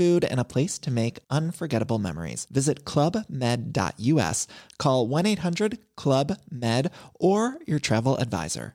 food, 0.00 0.24
and 0.24 0.40
a 0.40 0.44
place 0.44 0.78
to 0.78 0.90
make 0.90 1.18
unforgettable 1.28 1.98
memories. 1.98 2.46
Visit 2.50 2.84
clubmed.us, 2.84 4.46
call 4.78 5.06
1 5.06 5.26
800 5.26 5.78
Club 5.96 6.32
Med, 6.50 6.90
or 7.14 7.58
your 7.66 7.78
travel 7.78 8.18
advisor. 8.18 8.74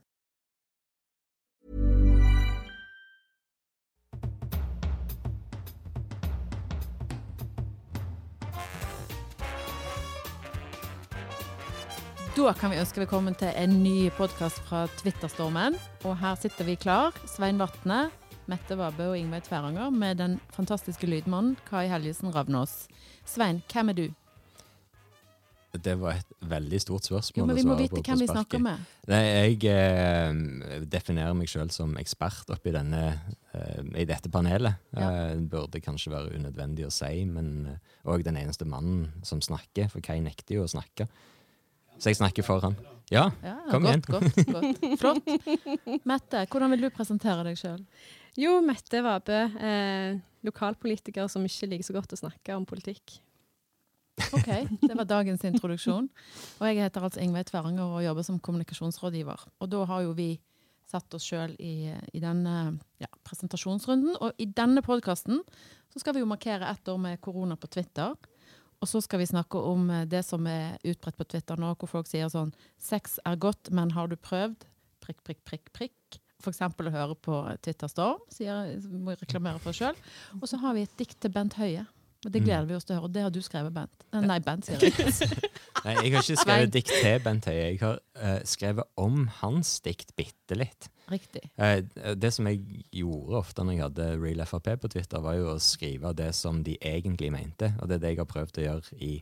Da 12.35 12.51
kan 12.53 12.73
vi 12.73 12.77
ønske 12.81 12.99
velkommen 12.99 13.35
til 13.39 13.53
en 13.55 13.77
ny 13.79 14.09
podkast 14.17 14.59
fra 14.67 14.81
Twitterstormen. 14.99 15.77
Og 16.03 16.17
her 16.19 16.35
sitter 16.35 16.67
vi 16.67 16.75
klar, 16.75 17.15
Svein 17.31 17.61
Vatne, 17.61 18.09
Mette 18.51 18.75
Vabø 18.77 19.07
og 19.13 19.17
Ingveig 19.17 19.43
Tveranger, 19.47 19.89
med 19.89 20.19
den 20.21 20.35
fantastiske 20.53 21.07
lydmannen 21.09 21.55
Kai 21.65 21.87
Helgesen 21.89 22.29
Ravnås. 22.35 22.85
Svein, 23.25 23.63
hvem 23.71 23.89
er 23.89 23.97
du? 23.97 24.05
Det 25.75 25.95
var 25.99 26.21
et 26.21 26.29
veldig 26.47 26.77
stort 26.79 27.03
spørsmål. 27.09 27.41
Jo, 27.41 27.45
men 27.49 27.57
vi 27.57 27.63
må 27.67 27.75
vite 27.75 27.99
hvem 28.05 28.21
vi 28.21 28.27
snakker 28.29 28.61
med. 28.63 28.83
Nei, 29.11 29.19
jeg 29.25 29.57
eh, 29.73 30.77
definerer 30.87 31.35
meg 31.35 31.49
selv 31.51 31.73
som 31.75 31.97
ekspert 31.99 32.53
oppi 32.55 32.71
denne, 32.71 33.01
eh, 33.57 33.81
i 33.99 34.05
dette 34.07 34.31
panelet. 34.31 34.77
Ja. 34.95 35.09
Eh, 35.09 35.33
det 35.41 35.49
burde 35.51 35.81
kanskje 35.83 36.13
være 36.13 36.37
unødvendig 36.37 36.85
å 36.87 36.93
si, 36.95 37.25
men 37.27 37.73
òg 38.07 38.23
den 38.23 38.39
eneste 38.39 38.63
mannen 38.69 39.09
som 39.27 39.41
snakker, 39.43 39.89
for 39.91 40.05
Kai 40.05 40.21
nekter 40.23 40.61
jo 40.61 40.63
å 40.63 40.71
snakke. 40.71 41.09
Så 41.97 42.13
jeg 42.13 42.21
snakker 42.21 42.45
for 42.45 42.63
han. 42.63 42.77
Ja, 43.11 43.27
Ja, 43.43 43.57
kom 43.69 43.83
igjen. 43.85 44.01
godt, 44.07 44.31
Godt, 44.47 44.79
godt. 44.79 44.85
Flott. 45.01 45.27
Mette, 46.07 46.45
hvordan 46.49 46.71
vil 46.73 46.87
du 46.87 46.93
presentere 46.95 47.43
deg 47.49 47.59
sjøl? 47.59 47.83
Jo, 48.35 48.57
Mette 48.59 48.99
Vabø, 48.99 49.37
eh, 49.63 50.17
lokalpolitiker 50.43 51.29
som 51.31 51.45
ikke 51.47 51.69
liker 51.71 51.87
så 51.87 51.95
godt 51.95 52.15
å 52.17 52.19
snakke 52.19 52.57
om 52.57 52.65
politikk. 52.67 53.21
Ok, 54.35 54.49
det 54.81 54.95
var 54.95 55.07
dagens 55.07 55.43
introduksjon. 55.47 56.09
Og 56.59 56.67
jeg 56.67 56.81
heter 56.83 57.07
altså 57.07 57.23
Ingveig 57.23 57.47
Tveranger 57.47 57.95
og 57.95 58.03
jobber 58.03 58.27
som 58.27 58.41
kommunikasjonsrådgiver. 58.43 59.47
Og 59.63 59.71
da 59.71 59.85
har 59.87 60.03
jo 60.03 60.13
vi 60.17 60.33
satt 60.85 61.15
oss 61.17 61.25
sjøl 61.25 61.55
i, 61.63 61.89
i 62.13 62.21
denne 62.23 62.75
ja, 63.01 63.09
presentasjonsrunden. 63.27 64.19
Og 64.19 64.35
i 64.41 64.47
denne 64.51 64.83
podkasten 64.85 65.41
så 65.91 66.03
skal 66.03 66.15
vi 66.15 66.23
jo 66.23 66.29
markere 66.29 66.69
ett 66.69 66.91
år 66.91 66.99
med 67.01 67.21
korona 67.23 67.57
på 67.59 67.71
Twitter. 67.71 68.13
Og 68.83 68.91
så 68.91 68.99
skal 69.01 69.23
vi 69.23 69.31
snakke 69.31 69.59
om 69.63 69.87
eh, 69.89 70.07
det 70.11 70.25
som 70.27 70.43
er 70.51 70.75
utbredt 70.83 71.17
på 71.17 71.27
Twitter 71.31 71.59
nå, 71.59 71.71
hvor 71.79 71.91
folk 71.91 72.11
sier 72.11 72.27
sånn 72.31 72.51
Sex 72.81 73.17
er 73.23 73.39
godt, 73.39 73.71
men 73.71 73.95
har 73.95 74.11
du 74.11 74.19
prøvd? 74.19 74.67
Prikk, 75.05 75.23
prikk, 75.23 75.43
prikk, 75.47 75.71
prikk. 75.75 75.99
Eksempel 76.45 76.89
å 76.89 76.93
høre 76.93 77.15
på 77.17 77.39
Twitter 77.65 77.89
Storm, 77.89 78.21
sier, 78.29 78.75
må 78.91 79.15
jeg 79.15 79.23
reklamere 79.23 79.61
for 79.63 79.73
sjøl. 79.73 79.97
Og 80.41 80.49
så 80.51 80.59
har 80.61 80.75
vi 80.77 80.83
et 80.85 80.97
dikt 80.99 81.17
til 81.23 81.33
Bent 81.33 81.55
Høie. 81.57 81.85
Og 82.25 82.31
det 82.33 82.41
gleder 82.41 82.65
vi 82.65 82.73
oss 82.73 82.87
til 82.87 82.95
å 82.95 82.97
høre. 82.97 83.07
Og 83.09 83.13
det 83.13 83.21
har 83.21 83.33
du 83.33 83.39
skrevet, 83.45 83.73
Bent. 83.73 84.05
Nei, 84.25 84.39
Bent, 84.41 84.65
sier 84.65 84.81
jeg. 84.81 85.29
Nei, 85.85 85.93
jeg 85.99 86.13
har 86.15 86.23
ikke 86.23 86.37
skrevet 86.41 86.73
dikt 86.73 86.93
til 86.93 87.19
Bent 87.21 87.47
Høie. 87.49 87.67
Jeg 87.67 87.79
har 87.83 87.99
uh, 88.17 88.39
skrevet 88.49 89.01
om 89.01 89.27
hans 89.43 89.75
dikt 89.85 90.15
bitte 90.17 90.57
litt. 90.57 90.89
Riktig. 91.11 91.43
Uh, 91.61 91.85
det 92.17 92.33
som 92.33 92.49
jeg 92.49 92.63
gjorde 92.97 93.37
ofte 93.43 93.65
når 93.65 93.77
jeg 93.77 93.83
hadde 93.83 94.09
Real 94.23 94.41
FrP 94.47 94.71
på 94.81 94.91
Twitter, 94.95 95.21
var 95.21 95.37
jo 95.37 95.51
å 95.53 95.61
skrive 95.61 96.15
det 96.17 96.31
som 96.37 96.63
de 96.65 96.79
egentlig 96.81 97.29
mente. 97.35 97.75
Og 97.77 97.91
det 97.91 97.99
er 97.99 98.05
det 98.07 98.15
jeg 98.15 98.23
har 98.23 98.31
prøvd 98.33 98.61
å 98.61 98.67
gjøre 98.69 99.01
i 99.05 99.13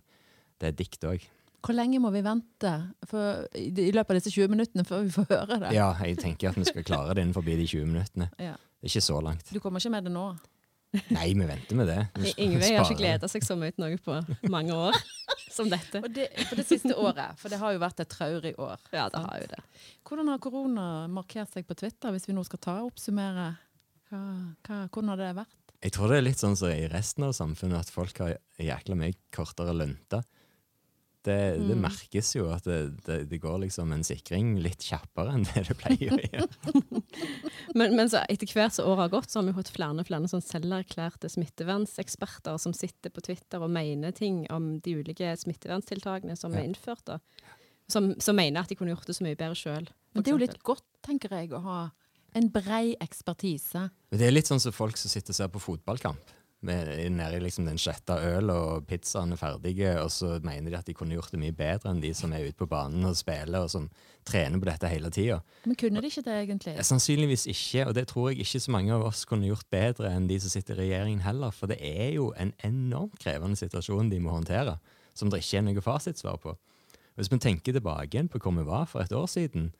det 0.63 0.75
diktet 0.79 1.09
òg. 1.11 1.27
Hvor 1.63 1.75
lenge 1.77 1.99
må 2.03 2.09
vi 2.11 2.21
vente 2.25 2.71
for, 3.07 3.45
i, 3.55 3.69
i 3.71 3.91
løpet 3.95 4.11
av 4.11 4.19
disse 4.19 4.33
20 4.33 4.51
minuttene 4.51 4.83
før 4.87 5.05
vi 5.05 5.13
får 5.15 5.29
høre 5.29 5.59
det? 5.61 5.69
Ja, 5.77 5.93
jeg 6.03 6.17
tenker 6.19 6.51
at 6.51 6.59
vi 6.59 6.65
skal 6.67 6.83
klare 6.87 7.15
det 7.15 7.23
innenfor 7.23 7.45
de 7.47 7.55
20 7.63 7.87
minuttene. 7.87 8.27
Ja. 8.35 8.57
Det 8.57 8.89
er 8.89 8.91
ikke 8.91 9.05
så 9.05 9.21
langt. 9.23 9.53
Du 9.53 9.61
kommer 9.63 9.79
ikke 9.79 9.93
med 9.93 10.09
det 10.09 10.11
nå? 10.11 10.25
Nei, 11.09 11.29
vi 11.33 11.45
venter 11.49 11.77
med 11.79 11.87
det. 11.89 12.01
Ingve 12.43 12.67
har 12.67 12.83
ikke 12.83 12.99
gleda 12.99 13.29
seg 13.31 13.45
så 13.47 13.55
mye 13.57 13.73
til 13.73 13.85
noe 13.85 13.97
på 14.03 14.17
mange 14.51 14.75
år 14.75 14.97
som 15.55 15.71
dette. 15.71 16.03
Og 16.03 16.11
det, 16.13 16.27
for 16.49 16.59
det 16.59 16.67
siste 16.67 16.93
året, 16.93 17.39
for 17.39 17.53
det 17.53 17.61
har 17.63 17.73
jo 17.73 17.81
vært 17.81 18.03
et 18.03 18.11
traurig 18.11 18.53
år. 18.61 18.83
Ja, 18.93 19.07
det 19.13 19.23
har 19.23 19.39
jo 19.41 19.49
det. 19.55 19.61
Hvordan 20.05 20.29
har 20.33 20.43
korona 20.43 20.85
markert 21.09 21.55
seg 21.55 21.65
på 21.69 21.77
Twitter, 21.79 22.13
hvis 22.13 22.27
vi 22.29 22.35
nå 22.37 22.43
skal 22.45 22.61
ta 22.61 22.77
og 22.83 22.91
oppsummere? 22.91 23.47
Hva, 24.11 24.21
hva, 24.67 24.83
hvordan 24.91 25.13
har 25.15 25.23
det 25.23 25.31
vært? 25.41 25.59
Jeg 25.83 25.95
tror 25.95 26.11
det 26.11 26.19
er 26.19 26.27
litt 26.27 26.39
sånn 26.43 26.55
som 26.59 26.71
i 26.71 26.85
resten 26.91 27.25
av 27.25 27.33
samfunnet, 27.35 27.87
at 27.87 27.91
folk 27.91 28.21
har 28.23 28.37
jækla 28.61 28.99
mye 28.99 29.17
kortere 29.33 29.73
lunte. 29.75 30.21
Det, 31.23 31.35
det 31.69 31.75
merkes 31.79 32.33
jo 32.35 32.49
at 32.51 32.65
det, 32.67 32.79
det, 33.05 33.17
det 33.31 33.37
går 33.39 33.61
liksom 33.61 33.93
en 33.95 34.03
sikring 34.03 34.57
litt 34.59 34.83
kjappere 34.83 35.31
enn 35.37 35.45
det 35.47 35.63
det 35.69 35.77
pleier 35.79 36.17
å 36.17 36.19
gjøre. 36.19 37.03
Men, 37.79 37.95
men 37.97 38.09
så 38.11 38.19
etter 38.29 38.49
hvert 38.51 38.75
som 38.75 38.85
året 38.91 39.05
har 39.07 39.11
gått, 39.13 39.31
så 39.31 39.39
har 39.39 39.47
vi 39.47 39.53
hatt 39.55 39.69
flere 39.73 40.03
og 40.03 40.05
flere 40.05 40.27
sånn 40.29 40.43
selverklærte 40.45 41.29
smittevernseksperter 41.31 42.59
som 42.61 42.73
sitter 42.75 43.09
på 43.13 43.23
Twitter 43.25 43.63
og 43.63 43.71
mener 43.73 44.11
ting 44.13 44.43
om 44.53 44.75
de 44.83 44.97
ulike 44.99 45.31
smitteverntiltakene 45.41 46.35
som 46.37 46.53
Ja. 46.53 46.59
er 46.61 46.67
innført. 46.69 47.05
da. 47.07 47.17
Som, 47.89 48.13
som 48.19 48.35
mener 48.35 48.61
at 48.61 48.69
de 48.69 48.75
kunne 48.75 48.93
gjort 48.93 49.07
det 49.07 49.15
så 49.17 49.23
mye 49.25 49.35
bedre 49.39 49.55
sjøl. 49.57 49.87
Men 50.13 50.23
det 50.23 50.29
er 50.31 50.37
jo 50.37 50.43
litt 50.45 50.59
godt, 50.63 50.85
tenker 51.03 51.33
jeg, 51.33 51.51
å 51.53 51.59
ha 51.65 51.79
en 52.35 52.47
brei 52.49 52.95
ekspertise. 53.01 53.87
Det 54.11 54.27
er 54.27 54.31
litt 54.35 54.47
sånn 54.49 54.61
som 54.61 54.73
folk 54.73 54.97
som 54.97 55.09
sitter 55.11 55.33
og 55.33 55.39
ser 55.39 55.51
på 55.53 55.61
fotballkamp. 55.61 56.31
Nede 56.63 56.95
i 57.35 57.39
liksom 57.43 57.65
den 57.67 57.79
sjette 57.81 58.15
øl 58.23 58.47
og 58.53 58.85
pizzaen 58.87 59.35
er 59.35 59.39
ferdige, 59.39 59.89
og 59.99 60.07
så 60.15 60.37
mener 60.45 60.71
de 60.71 60.77
at 60.77 60.87
de 60.87 60.95
kunne 60.95 61.17
gjort 61.17 61.33
det 61.33 61.41
mye 61.41 61.55
bedre 61.55 61.91
enn 61.91 61.99
de 61.99 62.13
som 62.15 62.31
er 62.31 62.45
ute 62.47 62.55
på 62.61 62.69
banen 62.71 63.03
og 63.09 63.17
spiller, 63.19 63.65
og 63.65 63.73
som 63.73 63.89
trener 64.23 64.61
på 64.61 64.69
dette 64.69 64.87
hele 64.87 65.11
tida. 65.11 65.41
Men 65.67 65.75
kunne 65.79 65.99
de 65.99 66.07
ikke 66.07 66.23
det, 66.23 66.37
egentlig? 66.45 66.77
Sannsynligvis 66.87 67.45
ikke, 67.51 67.87
og 67.89 67.97
det 67.97 68.07
tror 68.07 68.31
jeg 68.31 68.45
ikke 68.45 68.63
så 68.63 68.75
mange 68.75 68.95
av 68.95 69.03
oss 69.09 69.25
kunne 69.27 69.49
gjort 69.49 69.67
bedre 69.73 70.13
enn 70.15 70.29
de 70.31 70.39
som 70.39 70.53
sitter 70.53 70.79
i 70.79 70.85
regjeringen 70.85 71.25
heller, 71.27 71.51
for 71.51 71.71
det 71.71 71.81
er 71.83 72.13
jo 72.15 72.31
en 72.39 72.55
enormt 72.63 73.19
krevende 73.19 73.59
situasjon 73.59 74.13
de 74.13 74.23
må 74.23 74.31
håndtere, 74.31 74.77
som 75.13 75.29
det 75.29 75.43
ikke 75.43 75.59
er 75.59 75.67
noe 75.67 75.83
fasitsvar 75.83 76.39
på. 76.39 76.55
Hvis 77.19 77.29
vi 77.29 77.43
tenker 77.43 77.75
tilbake 77.75 78.15
igjen 78.15 78.31
på 78.31 78.39
hvor 78.41 78.55
vi 78.55 78.63
var 78.65 78.87
for 78.89 79.03
et 79.03 79.11
år 79.13 79.27
siden, 79.29 79.73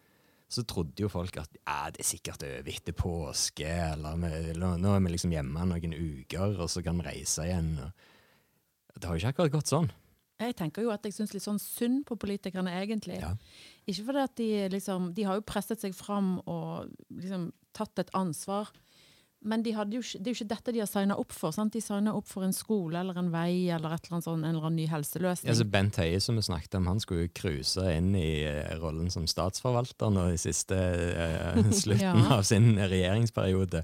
så 0.54 0.64
trodde 0.70 1.02
jo 1.02 1.10
folk 1.10 1.38
at 1.42 1.58
ja, 1.58 1.90
det 1.94 2.04
er 2.04 2.08
sikkert 2.08 2.46
over 2.46 2.70
etter 2.70 2.96
påske, 2.98 3.66
eller 3.66 4.20
nå 4.20 4.94
er 4.94 5.04
vi 5.04 5.14
liksom 5.16 5.34
hjemme 5.34 5.66
noen 5.70 5.96
uker, 5.98 6.60
og 6.62 6.70
så 6.70 6.84
kan 6.86 7.00
vi 7.00 7.08
reise 7.08 7.48
igjen. 7.48 7.76
Det 8.94 9.08
har 9.08 9.18
jo 9.18 9.24
ikke 9.24 9.34
akkurat 9.34 9.56
gått 9.58 9.74
sånn. 9.74 9.90
Jeg 10.44 10.56
tenker 10.60 10.86
jo 10.86 10.92
at 10.94 11.06
jeg 11.06 11.16
syns 11.16 11.34
litt 11.34 11.46
sånn 11.46 11.62
synd 11.62 12.04
på 12.10 12.18
politikerne, 12.20 12.74
egentlig. 12.82 13.20
Ja. 13.22 13.34
Ikke 13.88 14.08
fordi 14.10 14.24
at 14.24 14.36
de 14.40 14.48
liksom 14.74 15.12
De 15.16 15.26
har 15.28 15.38
jo 15.38 15.46
presset 15.46 15.82
seg 15.82 15.96
fram 15.96 16.38
og 16.50 16.90
liksom 17.10 17.50
tatt 17.76 18.02
et 18.02 18.12
ansvar. 18.18 18.72
Men 19.44 19.64
de 19.66 19.74
jo 19.76 19.84
det 19.86 20.22
er 20.24 20.30
jo 20.30 20.36
ikke 20.38 20.48
dette 20.54 20.72
de 20.76 20.80
har 20.80 20.88
signa 20.88 21.18
opp 21.20 21.34
for. 21.36 21.52
Sant? 21.52 21.74
De 21.76 21.82
signa 21.84 22.14
opp 22.16 22.28
for 22.32 22.46
en 22.46 22.54
skole 22.56 23.00
eller 23.00 23.18
en 23.20 23.32
vei 23.34 23.68
eller 23.74 23.94
et 23.98 24.06
eller 24.08 24.18
annet 24.18 24.28
sånt, 24.28 24.44
en 24.46 24.50
eller 24.54 24.68
annen 24.70 24.80
ny 24.80 24.88
helseløsning. 24.88 25.50
Ja, 25.52 25.56
så 25.60 25.66
Bent 25.68 26.00
Høie 26.00 26.22
som 26.24 26.40
vi 26.40 26.46
snakket 26.48 26.78
om, 26.80 26.88
han 26.88 27.02
skulle 27.04 27.26
jo 27.28 27.34
cruise 27.36 27.84
inn 27.98 28.14
i 28.16 28.44
eh, 28.48 28.72
rollen 28.80 29.12
som 29.12 29.28
statsforvalter 29.28 30.14
nå 30.16 30.30
i 30.34 30.40
siste 30.40 30.78
uh, 30.80 31.60
slutten 31.84 32.02
Ja. 32.24 32.38
av 32.38 32.44
sin 32.48 32.74
regjeringsperiode. 32.80 33.84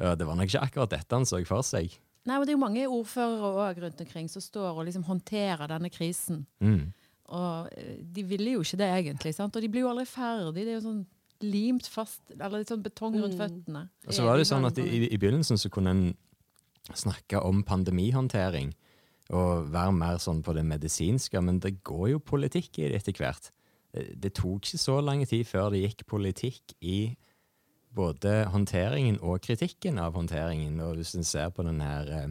Og 0.00 0.16
det 0.20 0.26
var 0.28 0.36
nok 0.38 0.48
ikke 0.48 0.64
akkurat 0.64 0.92
dette 0.94 1.16
han 1.16 1.26
så 1.28 1.40
for 1.48 1.64
seg. 1.66 1.92
Nei, 2.28 2.36
og 2.36 2.44
Det 2.44 2.52
er 2.52 2.58
jo 2.58 2.60
mange 2.66 2.84
ordførere 2.88 3.50
også 3.56 3.80
rundt 3.86 4.00
omkring 4.04 4.28
som 4.28 4.42
står 4.44 4.76
og 4.76 4.84
liksom 4.88 5.04
håndterer 5.08 5.68
denne 5.72 5.88
krisen. 5.92 6.44
Mm. 6.60 6.90
Og 7.30 7.68
eh, 7.76 7.96
de 8.04 8.24
ville 8.28 8.56
jo 8.58 8.60
ikke 8.64 8.80
det 8.80 8.90
egentlig. 8.98 9.32
sant? 9.36 9.56
Og 9.56 9.62
de 9.64 9.68
blir 9.72 9.84
jo 9.86 9.90
aldri 9.92 10.04
ferdig. 10.08 10.64
Det 10.66 10.74
er 10.74 10.78
jo 10.78 10.84
sånn 10.88 11.00
limt 11.40 11.86
fast, 11.88 12.20
eller 12.36 12.58
litt 12.60 12.68
sånn 12.72 12.82
betong 12.84 13.16
rundt 13.20 13.36
Mm. 13.36 13.40
føttene. 13.40 13.88
Og 14.06 14.12
så 14.12 14.24
var 14.24 14.36
det 14.36 14.46
sånn 14.46 14.66
at 14.66 14.78
i, 14.78 15.08
i 15.08 15.16
begynnelsen 15.16 15.58
så 15.58 15.70
kunne 15.70 15.90
en 15.90 16.14
snakke 16.94 17.40
om 17.42 17.62
pandemihåndtering 17.62 18.74
og 19.30 19.70
være 19.70 19.92
mer 19.94 20.18
sånn 20.18 20.42
på 20.42 20.54
det 20.56 20.64
medisinske, 20.66 21.40
men 21.40 21.60
det 21.60 21.82
går 21.84 22.10
jo 22.10 22.18
politikk 22.18 22.78
i 22.78 22.88
det 22.88 22.96
etter 23.02 23.12
hvert. 23.20 23.50
Det, 23.94 24.20
det 24.20 24.34
tok 24.34 24.66
ikke 24.66 24.78
så 24.78 25.00
lang 25.00 25.24
tid 25.26 25.46
før 25.46 25.70
det 25.70 25.82
gikk 25.84 26.06
politikk 26.06 26.74
i 26.80 27.16
både 27.94 28.44
håndteringen 28.50 29.18
og 29.22 29.40
kritikken 29.42 29.98
av 29.98 30.14
håndteringen. 30.14 30.80
Og 30.80 30.96
hvis 30.96 31.14
en 31.18 31.24
ser 31.26 31.50
på 31.50 31.62
den 31.66 31.80
her 31.82 32.10
eh, 32.10 32.28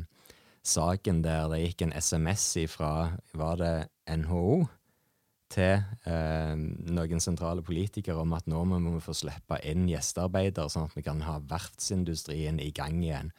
saken 0.63 1.21
der 1.23 1.47
det 1.51 1.62
gikk 1.63 1.81
en 1.88 1.94
SMS 1.95 2.45
ifra, 2.65 3.17
var 3.33 3.59
det 3.59 3.73
NHO, 4.07 4.67
til 5.50 5.80
eh, 6.06 6.56
noen 6.94 7.22
sentrale 7.24 7.63
politikere 7.66 8.22
om 8.22 8.34
at 8.38 8.46
nå 8.50 8.62
må 8.69 8.80
vi 8.96 9.01
få 9.01 9.16
slippe 9.18 9.57
inn 9.66 9.88
gjestearbeidere, 9.90 10.69
sånn 10.69 10.86
at 10.90 10.98
vi 10.98 11.01
kan 11.06 11.22
ha 11.25 11.40
verftsindustrien 11.50 12.60
i 12.62 12.69
gang 12.75 13.00
igjen. 13.04 13.31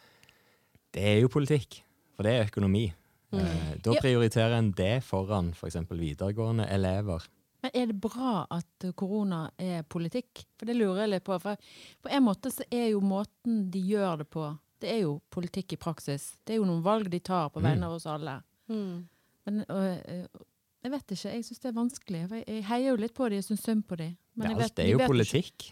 Det 0.91 1.03
er 1.13 1.21
jo 1.21 1.29
politikk, 1.31 1.81
for 2.15 2.27
det 2.27 2.33
er 2.35 2.49
økonomi. 2.49 2.89
Eh, 3.31 3.77
da 3.79 3.93
prioriterer 4.03 4.57
en 4.57 4.73
det 4.75 4.97
foran 5.07 5.53
f.eks. 5.55 5.77
videregående 5.87 6.65
elever. 6.67 7.23
Men 7.63 7.71
er 7.77 7.85
det 7.91 7.95
bra 8.01 8.41
at 8.51 8.87
korona 8.97 9.45
er 9.61 9.83
politikk? 9.87 10.43
For 10.57 10.67
det 10.67 10.75
lurer 10.75 11.03
jeg 11.05 11.13
litt 11.13 11.23
på. 11.27 11.37
For 11.39 11.55
på 12.03 12.09
en 12.11 12.25
måte 12.25 12.51
så 12.51 12.65
er 12.73 12.89
jo 12.91 12.99
måten 13.05 13.67
de 13.71 13.79
gjør 13.93 14.23
det 14.23 14.27
på, 14.33 14.49
det 14.81 14.89
er 14.95 15.03
jo 15.05 15.19
politikk 15.31 15.75
i 15.77 15.79
praksis. 15.79 16.31
Det 16.43 16.55
er 16.55 16.59
jo 16.59 16.65
noen 16.67 16.81
valg 16.83 17.07
de 17.13 17.19
tar 17.23 17.51
på 17.53 17.61
Mm. 17.61 17.67
vegne 17.69 17.85
av 17.87 17.93
oss 17.99 18.07
alle. 18.09 18.39
Mm. 18.67 19.07
Men 19.45 19.63
øh, 19.69 19.97
øh, 20.09 20.25
jeg 20.81 20.91
vet 20.95 21.13
ikke, 21.13 21.31
jeg 21.35 21.45
syns 21.45 21.61
det 21.61 21.69
er 21.69 21.77
vanskelig. 21.77 22.21
Jeg, 22.25 22.43
jeg 22.47 22.65
heier 22.71 22.89
jo 22.89 22.99
litt 23.01 23.13
på 23.17 23.29
dem, 23.29 23.41
jeg 23.41 23.47
syns 23.51 23.65
synd 23.67 23.85
på 23.89 23.97
dem. 23.99 24.15
Det, 24.33 24.53
alt 24.55 24.81
er 24.81 24.89
jo 24.89 25.01
politikk. 25.05 25.71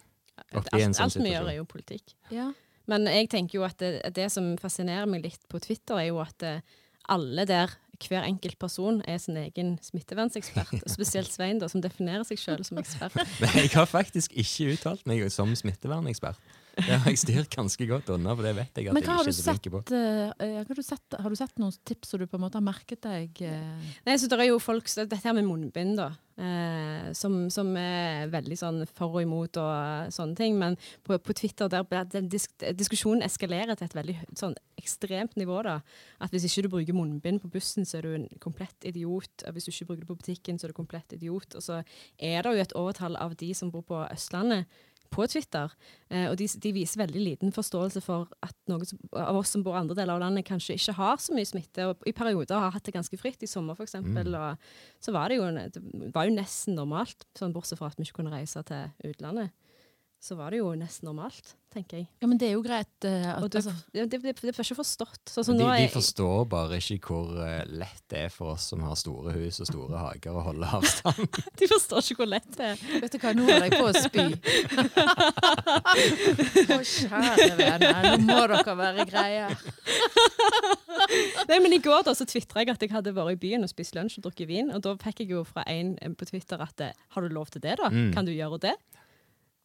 Alt, 0.54 0.70
sånn 0.72 0.96
alt 1.06 1.20
vi 1.20 1.32
gjør, 1.32 1.50
er 1.52 1.58
jo 1.58 1.66
politikk. 1.70 2.14
Ja. 2.34 2.50
Men 2.90 3.06
jeg 3.10 3.30
tenker 3.30 3.60
jo 3.60 3.66
at 3.68 3.78
det, 3.82 3.92
det 4.16 4.30
som 4.34 4.54
fascinerer 4.62 5.10
meg 5.10 5.26
litt 5.26 5.44
på 5.50 5.62
Twitter, 5.62 6.00
er 6.00 6.10
jo 6.10 6.22
at 6.24 6.46
eh, 6.46 6.62
alle 7.10 7.46
der, 7.50 7.74
hver 8.00 8.24
enkelt 8.24 8.58
person, 8.62 9.02
er 9.10 9.18
sin 9.22 9.38
egen 9.42 9.76
smittevernsekspert. 9.84 10.78
Og 10.80 10.94
spesielt 10.94 11.34
Svein, 11.34 11.60
da, 11.62 11.68
som 11.72 11.84
definerer 11.84 12.24
seg 12.28 12.40
sjøl 12.42 12.64
som 12.68 12.80
ekspert. 12.82 13.18
Men 13.42 13.58
jeg 13.60 13.74
har 13.76 13.90
faktisk 13.90 14.38
ikke 14.38 14.76
uttalt 14.76 15.06
meg 15.10 15.26
som 15.34 15.52
smittevernekspert. 15.58 16.40
Det 16.88 17.00
har 17.04 17.12
jeg 17.12 17.22
styrt 17.22 17.52
ganske 17.54 17.88
godt 17.90 18.10
unna, 18.16 18.36
for 18.36 18.48
det 18.48 18.56
vet 18.58 18.80
jeg 18.80 18.90
at 18.90 18.98
Men 18.98 19.04
jeg 19.04 19.12
har 19.12 19.22
ikke 19.22 19.30
du 19.30 19.34
er 19.34 19.38
så 19.38 19.46
sett, 19.46 19.68
flink 19.68 19.76
på. 19.76 19.98
øh, 19.98 20.32
øh, 20.46 20.56
har, 20.60 20.80
du 20.80 20.86
sett, 20.86 21.20
har 21.20 21.30
du 21.30 21.38
sett 21.40 21.62
noen 21.62 21.76
tips 21.86 22.14
som 22.14 22.22
du 22.22 22.26
på 22.30 22.40
en 22.40 22.46
måte 22.46 22.60
har 22.60 22.66
merket 22.66 23.04
deg? 23.06 23.44
øh? 23.46 23.94
Nei, 24.08 24.18
så 24.18 24.30
det 24.32 24.40
er 24.40 24.52
jo 24.52 24.60
folk, 24.64 24.90
Dette 25.00 25.22
her 25.24 25.36
med 25.38 25.48
munnbind, 25.48 25.98
da, 26.00 26.10
eh, 26.40 27.10
som, 27.18 27.36
som 27.54 27.72
er 27.80 28.30
veldig 28.32 28.58
sånn 28.60 28.82
for 28.96 29.20
og 29.20 29.24
imot 29.26 29.60
og 29.62 29.70
uh, 29.70 30.10
sånne 30.14 30.38
ting. 30.40 30.58
Men 30.60 30.78
på, 31.06 31.18
på 31.22 31.36
Twitter 31.38 31.72
der 31.72 31.86
den 32.10 32.30
disk, 32.32 32.54
diskusjonen 32.78 33.26
eskalerer 33.26 33.78
til 33.78 33.90
et 33.90 33.98
veldig 33.98 34.18
sånn 34.40 34.58
ekstremt 34.80 35.36
nivå. 35.40 35.62
da. 35.68 35.80
At 36.24 36.34
hvis 36.34 36.48
ikke 36.48 36.66
du 36.66 36.72
bruker 36.76 36.98
munnbind 36.98 37.44
på 37.44 37.52
bussen, 37.54 37.88
så 37.88 38.00
er 38.00 38.08
du 38.08 38.14
en 38.16 38.30
komplett 38.44 38.88
idiot. 38.88 39.46
Og 39.46 39.56
hvis 39.56 39.68
du 39.68 39.74
ikke 39.74 39.92
bruker 39.92 40.06
det 40.06 40.12
på 40.12 40.20
butikken, 40.22 40.60
så 40.60 40.68
er 40.68 40.74
du 40.74 40.80
komplett 40.80 41.18
idiot. 41.18 41.58
Og 41.60 41.66
så 41.66 41.82
er 42.18 42.44
det 42.44 42.54
jo 42.56 42.64
et 42.64 42.78
overtall 42.78 43.20
av 43.20 43.36
de 43.40 43.54
som 43.58 43.72
bor 43.74 43.86
på 43.88 44.04
Østlandet 44.08 44.70
på 45.14 45.26
Twitter, 45.32 45.72
eh, 46.10 46.28
og 46.30 46.36
de, 46.40 46.48
de 46.64 46.74
viser 46.76 47.02
veldig 47.02 47.22
liten 47.24 47.54
forståelse 47.56 48.02
for 48.06 48.30
at 48.46 48.56
noen 48.70 48.86
av 49.18 49.40
oss 49.40 49.54
som 49.56 49.64
bor 49.66 49.78
i 49.78 49.82
andre 49.82 49.98
deler 49.98 50.16
av 50.16 50.24
landet, 50.24 50.48
kanskje 50.48 50.78
ikke 50.78 50.98
har 51.00 51.22
så 51.22 51.36
mye 51.36 51.50
smitte, 51.50 51.88
og 51.90 52.10
i 52.10 52.16
perioder 52.16 52.62
har 52.62 52.76
hatt 52.76 52.86
det 52.86 52.96
ganske 52.96 53.20
fritt, 53.20 53.42
i 53.44 53.50
sommer 53.50 53.78
f.eks. 53.78 53.98
Mm. 54.04 54.20
Og 54.38 55.04
så 55.04 55.16
var 55.16 55.32
det 55.32 55.40
jo, 55.40 55.50
det 55.50 56.14
var 56.16 56.30
jo 56.30 56.38
nesten 56.38 56.78
normalt, 56.78 57.26
sånn 57.40 57.56
bortsett 57.56 57.82
fra 57.82 57.90
at 57.90 58.00
vi 58.00 58.08
ikke 58.08 58.22
kunne 58.22 58.36
reise 58.36 58.64
til 58.70 59.12
utlandet. 59.12 59.56
Så 60.20 60.36
var 60.36 60.52
det 60.52 60.58
jo 60.60 60.74
nesten 60.76 61.08
normalt, 61.08 61.54
tenker 61.72 62.02
jeg. 62.02 62.10
Ja, 62.20 62.28
men 62.28 62.36
det 62.36 62.50
er 62.50 62.58
jo 62.58 62.62
greit. 62.66 62.90
Uh, 63.06 63.38
at, 63.38 63.46
det, 63.54 63.62
altså, 63.62 63.72
det, 63.96 64.04
det, 64.12 64.20
ikke 64.52 64.76
forstått. 64.76 65.22
Så, 65.32 65.46
som 65.48 65.56
De, 65.56 65.64
nå 65.64 65.72
de 65.80 65.86
forstår 65.94 66.44
bare 66.52 66.76
ikke 66.84 67.08
hvor 67.08 67.40
uh, 67.40 67.64
lett 67.72 68.04
det 68.12 68.26
er 68.26 68.32
for 68.34 68.52
oss 68.58 68.66
som 68.74 68.84
har 68.84 68.96
store 69.00 69.32
hus 69.38 69.62
og 69.64 69.68
store 69.70 69.96
hager, 70.02 70.36
å 70.36 70.44
holde 70.50 70.68
avstand. 70.76 71.24
de 71.62 71.66
forstår 71.72 72.04
ikke 72.04 72.20
hvor 72.20 72.28
lett 72.34 72.52
det 72.60 72.66
er. 72.74 72.78
Vet 73.06 73.16
du 73.16 73.20
hva, 73.24 73.32
nå 73.38 73.44
holder 73.48 73.68
jeg 73.70 73.80
på 73.80 73.88
å 73.88 73.96
spy. 73.96 74.28
Å, 76.76 76.78
kjære 76.84 77.56
venner, 77.56 78.12
nå 78.12 78.20
må 78.28 78.44
dere 78.52 78.76
være 78.84 79.08
greie. 79.08 79.48
Nei, 81.48 81.64
men 81.64 81.72
I 81.80 81.84
går 81.84 82.04
da, 82.10 82.12
så 82.12 82.28
tvitra 82.28 82.60
jeg 82.66 82.76
at 82.76 82.84
jeg 82.84 82.92
hadde 82.92 83.16
vært 83.16 83.32
i 83.38 83.42
byen 83.48 83.64
og 83.64 83.72
spist 83.72 83.96
lunsj 83.96 84.20
og 84.20 84.28
drukket 84.28 84.52
vin. 84.52 84.68
Og 84.76 84.84
da 84.84 85.00
fikk 85.00 85.24
jeg 85.24 85.32
jo 85.38 85.48
fra 85.48 85.64
en 85.72 85.96
eh, 86.04 86.12
på 86.12 86.28
Twitter 86.28 86.60
at 86.60 86.92
har 86.92 87.20
du 87.24 87.32
lov 87.32 87.48
til 87.56 87.64
det, 87.64 87.80
da? 87.80 87.88
Mm. 87.88 88.12
Kan 88.12 88.28
du 88.28 88.36
gjøre 88.36 88.60
det? 88.68 88.76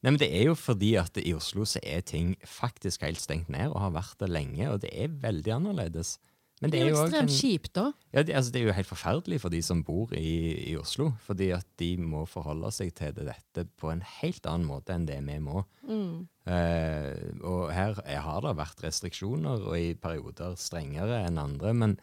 Nei, 0.04 0.10
men 0.12 0.20
Det 0.20 0.28
er 0.36 0.50
jo 0.50 0.54
fordi 0.58 0.92
at 1.00 1.16
i 1.16 1.32
Oslo 1.32 1.64
så 1.64 1.80
er 1.82 2.02
ting 2.04 2.34
faktisk 2.44 3.06
helt 3.06 3.22
stengt 3.22 3.48
ned, 3.48 3.70
og 3.72 3.80
har 3.80 3.94
vært 3.96 4.18
det 4.20 4.28
lenge, 4.28 4.68
og 4.68 4.82
det 4.84 4.90
er 4.92 5.08
veldig 5.08 5.54
annerledes. 5.56 6.18
Men 6.62 6.70
Det 6.70 6.80
er 6.80 6.90
jo 6.92 7.00
ekstremt 7.02 7.30
en- 7.30 7.34
kjipt, 7.34 7.72
da. 7.74 7.86
Ja, 8.14 8.22
det, 8.22 8.34
altså, 8.36 8.52
det 8.52 8.60
er 8.60 8.66
jo 8.68 8.72
helt 8.76 8.86
forferdelig 8.86 9.40
for 9.40 9.48
de 9.50 9.60
som 9.64 9.82
bor 9.82 10.12
i, 10.14 10.70
i 10.70 10.76
Oslo, 10.78 11.08
fordi 11.24 11.48
at 11.56 11.66
de 11.80 11.96
må 11.98 12.26
forholde 12.30 12.70
seg 12.72 12.92
til 12.94 13.12
det, 13.16 13.26
dette 13.26 13.64
på 13.80 13.90
en 13.90 14.04
helt 14.20 14.46
annen 14.46 14.68
måte 14.68 14.94
enn 14.94 15.04
det 15.08 15.18
vi 15.26 15.38
må. 15.42 15.64
Mm. 15.88 16.28
Eh, 16.46 17.40
og 17.42 17.72
her 17.74 17.98
er, 18.04 18.20
har 18.20 18.40
det 18.44 18.54
vært 18.60 18.84
restriksjoner, 18.84 19.66
og 19.66 19.76
i 19.80 19.94
perioder 19.98 20.54
strengere 20.60 21.24
enn 21.26 21.40
andre, 21.42 21.74
men, 21.74 21.96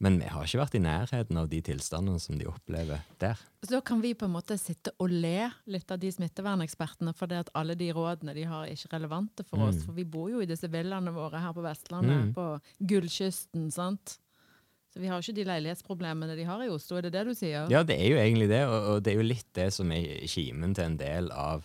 men 0.00 0.16
vi 0.20 0.28
har 0.32 0.46
ikke 0.46 0.60
vært 0.62 0.74
i 0.78 0.80
nærheten 0.80 1.36
av 1.36 1.48
de 1.52 1.58
tilstandene 1.66 2.20
som 2.22 2.38
de 2.40 2.46
opplever 2.48 3.02
der. 3.20 3.36
Så 3.62 3.74
da 3.74 3.80
kan 3.84 4.00
vi 4.00 4.14
på 4.16 4.24
en 4.24 4.32
måte 4.32 4.56
sitte 4.58 4.94
og 4.98 5.12
le 5.12 5.50
litt 5.68 5.92
av 5.92 6.00
de 6.00 6.08
smittevernekspertene, 6.14 7.12
for 7.16 7.28
det 7.28 7.42
at 7.44 7.50
alle 7.60 7.76
de 7.76 7.90
rådene 7.92 8.32
de 8.36 8.46
har 8.48 8.64
er 8.64 8.72
ikke 8.78 8.94
relevante 8.96 9.44
for 9.44 9.66
oss. 9.66 9.76
Mm. 9.82 9.84
For 9.84 9.98
vi 10.00 10.06
bor 10.08 10.30
jo 10.32 10.40
i 10.40 10.48
disse 10.48 10.70
villaene 10.72 11.12
våre 11.12 11.42
her 11.44 11.52
på 11.56 11.64
Vestlandet, 11.66 12.30
Mm. 12.30 12.32
på 12.34 12.46
Gullkysten, 12.88 13.70
sant. 13.70 14.16
Så 14.90 14.98
vi 14.98 15.06
har 15.06 15.20
ikke 15.22 15.36
de 15.36 15.44
leilighetsproblemene 15.46 16.34
de 16.34 16.44
har 16.48 16.64
i 16.64 16.68
Oslo, 16.72 16.96
er 16.98 17.02
det 17.06 17.12
det 17.14 17.26
du 17.28 17.34
sier? 17.38 17.68
Ja, 17.70 17.84
det 17.86 17.94
er 18.00 18.08
jo 18.10 18.16
egentlig 18.18 18.48
det, 18.50 18.64
og, 18.66 18.88
og 18.96 19.02
det 19.04 19.12
er 19.12 19.20
jo 19.20 19.28
litt 19.28 19.52
det 19.54 19.68
som 19.76 19.92
er 19.92 20.26
kimen 20.26 20.74
til 20.74 20.84
en 20.88 20.96
del 20.98 21.30
av 21.30 21.62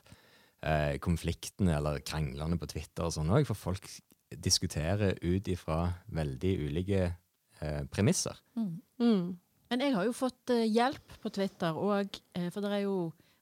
eh, 0.62 1.00
konfliktene 1.02 1.78
eller 1.80 2.04
kranglene 2.06 2.60
på 2.60 2.68
Twitter 2.70 3.08
og 3.08 3.16
sånn 3.16 3.32
òg, 3.34 3.48
for 3.48 3.56
folk 3.58 3.88
diskuterer 4.36 5.16
ut 5.24 5.48
ifra 5.48 5.94
veldig 6.12 6.54
ulike 6.68 7.16
eh, 7.62 7.84
premisser. 7.92 8.38
Mm. 8.56 8.72
Mm. 9.00 9.28
Men 9.70 9.82
jeg 9.82 9.96
har 9.96 10.08
jo 10.08 10.16
fått 10.16 10.54
eh, 10.54 10.66
hjelp 10.70 11.20
på 11.22 11.32
Twitter, 11.34 11.78
og, 11.78 12.20
eh, 12.38 12.50
for 12.54 12.66
det 12.66 12.74
er 12.74 12.86
jo 12.86 12.98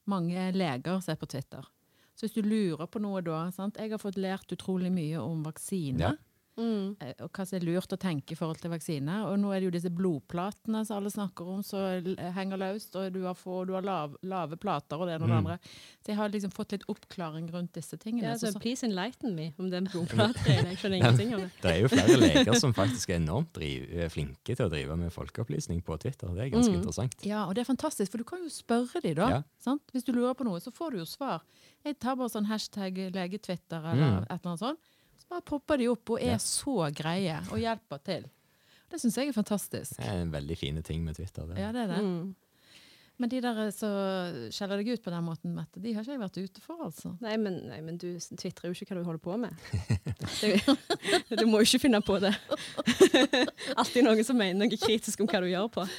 mange 0.10 0.50
leger 0.56 1.00
som 1.04 1.14
er 1.14 1.20
på 1.22 1.30
Twitter. 1.32 1.66
Så 2.14 2.28
hvis 2.28 2.36
du 2.36 2.46
lurer 2.46 2.88
på 2.88 3.02
noe 3.02 3.24
da 3.26 3.48
sant? 3.52 3.80
Jeg 3.82 3.92
har 3.92 4.02
fått 4.02 4.20
lært 4.22 4.52
utrolig 4.54 4.92
mye 4.94 5.22
om 5.22 5.42
vaksine. 5.46 6.00
Ja. 6.00 6.14
Mm. 6.58 6.96
eh, 7.02 7.14
Og 7.24 7.32
hva 7.34 7.46
som 7.48 7.58
er 7.58 7.66
lurt 7.66 7.90
å 7.94 7.98
tenke 7.98 8.32
i 8.32 8.36
forhold 8.36 8.60
til 8.62 8.70
vaksine. 8.72 9.26
Og 9.26 9.40
nå 9.40 9.50
er 9.56 9.60
det 9.60 9.66
jo 9.66 9.72
disse 9.72 9.90
blodplatene 9.90 10.86
som 10.86 10.98
alle 10.98 11.10
snakker 11.10 11.48
om, 11.50 11.64
som 11.64 11.80
henger 12.36 12.58
løst. 12.62 12.96
Og 12.96 13.12
du 13.14 13.24
har, 13.26 13.34
få, 13.34 13.66
du 13.66 13.74
har 13.74 13.82
lav, 13.82 14.16
lave 14.24 14.56
plater 14.58 14.98
og 15.02 15.08
det 15.08 15.16
ene 15.16 15.24
og 15.24 15.30
det 15.30 15.34
Mm. 15.34 15.46
andre. 15.46 15.58
Så 16.04 16.08
jeg 16.12 16.16
har 16.18 16.30
liksom 16.30 16.52
fått 16.52 16.72
litt 16.74 16.84
oppklaring 16.88 17.50
rundt 17.52 17.74
disse 17.74 17.98
tingene. 17.98 18.24
Ja, 18.24 18.34
Så- 18.38 18.48
så 18.48 18.54
så- 18.54 18.60
please 18.62 18.84
enlighten 18.84 19.36
me 19.36 19.54
om 19.58 19.70
den 19.70 19.86
blodplatgreien. 19.92 20.66
Jeg 20.70 20.78
skjønner 20.78 20.98
ingenting 21.02 21.34
om 21.36 21.42
det. 21.42 21.52
Det 21.62 21.72
er 21.72 21.82
jo 21.82 21.88
flere 21.88 22.18
leger 22.18 22.54
som 22.60 22.74
faktisk 22.74 23.10
er 23.10 23.16
enormt 23.20 23.54
driv, 23.54 23.90
er 23.94 24.10
flinke 24.10 24.56
til 24.56 24.66
å 24.66 24.70
drive 24.70 24.96
med 24.98 25.12
folkeopplysning 25.12 25.82
på 25.84 25.98
Twitter. 26.00 26.28
Det 26.36 26.40
er 26.40 26.50
ganske 26.58 26.70
Mm. 26.72 26.82
interessant. 26.84 27.26
Ja, 27.26 27.46
og 27.48 27.56
det 27.56 27.68
er 27.68 27.74
fantastisk, 27.76 28.12
for 28.12 28.18
du 28.20 28.24
kan 28.24 28.40
jo 28.44 28.50
spørre 28.50 29.02
de 29.02 29.14
da. 29.16 29.30
Ja. 29.30 29.42
Sant? 29.60 29.82
Hvis 29.94 30.04
du 30.04 30.12
lurer 30.14 30.36
på 30.36 30.44
noe, 30.46 30.60
så 30.60 30.72
får 30.72 30.92
du 30.92 30.98
jo 30.98 31.06
svar. 31.06 31.42
Jeg 31.84 32.00
tar 32.00 32.16
bare 32.16 32.30
sånn 32.30 32.46
hashtag 32.46 32.96
legetwitter 33.12 33.84
eller 33.92 34.22
Mm. 34.22 34.24
et 34.24 34.30
eller 34.30 34.52
annet 34.54 34.60
sånt. 34.60 34.78
Bare 35.34 35.42
popper 35.50 35.82
de 35.82 35.88
opp 35.90 36.14
og 36.14 36.22
er 36.22 36.36
Ja. 36.36 36.38
så 36.42 36.76
greie 36.94 37.40
og 37.50 37.58
hjelper 37.58 38.02
til. 38.06 38.26
Det 38.94 39.00
syns 39.02 39.16
jeg 39.18 39.32
er 39.32 39.34
fantastisk. 39.34 39.98
Det 39.98 40.06
er 40.06 40.20
en 40.22 40.32
veldig 40.34 40.58
fine 40.60 40.84
ting 40.86 41.02
med 41.04 41.16
Twitter. 41.18 41.48
Det. 41.50 41.58
Ja, 41.58 41.72
det 41.74 41.88
er 41.88 41.88
det. 41.96 42.02
Mm. 42.06 42.36
Men 43.22 43.30
de 43.30 43.40
der 43.46 43.60
som 43.72 43.92
skjeller 44.52 44.80
deg 44.82 44.88
ut 44.98 45.04
på 45.06 45.12
den 45.14 45.24
måten, 45.24 45.52
Mette, 45.54 45.78
de 45.80 45.92
har 45.94 46.02
ikke 46.02 46.16
jeg 46.16 46.22
vært 46.24 46.40
ute 46.42 46.62
for, 46.64 46.80
altså. 46.88 47.12
Nei, 47.22 47.36
men, 47.38 47.60
nei, 47.70 47.78
men 47.86 48.00
du 48.02 48.08
tvitrer 48.18 48.72
jo 48.72 48.74
ikke 48.74 48.90
hva 48.90 49.04
du 49.04 49.08
holder 49.08 49.22
på 49.24 49.38
med. 49.38 49.54
Du, 51.30 51.36
du 51.36 51.46
må 51.50 51.60
jo 51.60 51.66
ikke 51.68 51.82
finne 51.84 52.00
på 52.06 52.16
det. 52.24 52.32
Alltid 53.80 54.06
noen 54.06 54.24
som 54.26 54.38
mener 54.40 54.60
noe 54.66 54.78
kritisk 54.80 55.22
om 55.24 55.28
hva 55.30 55.42
du 55.44 55.50
gjør 55.52 55.70
på. 55.76 55.86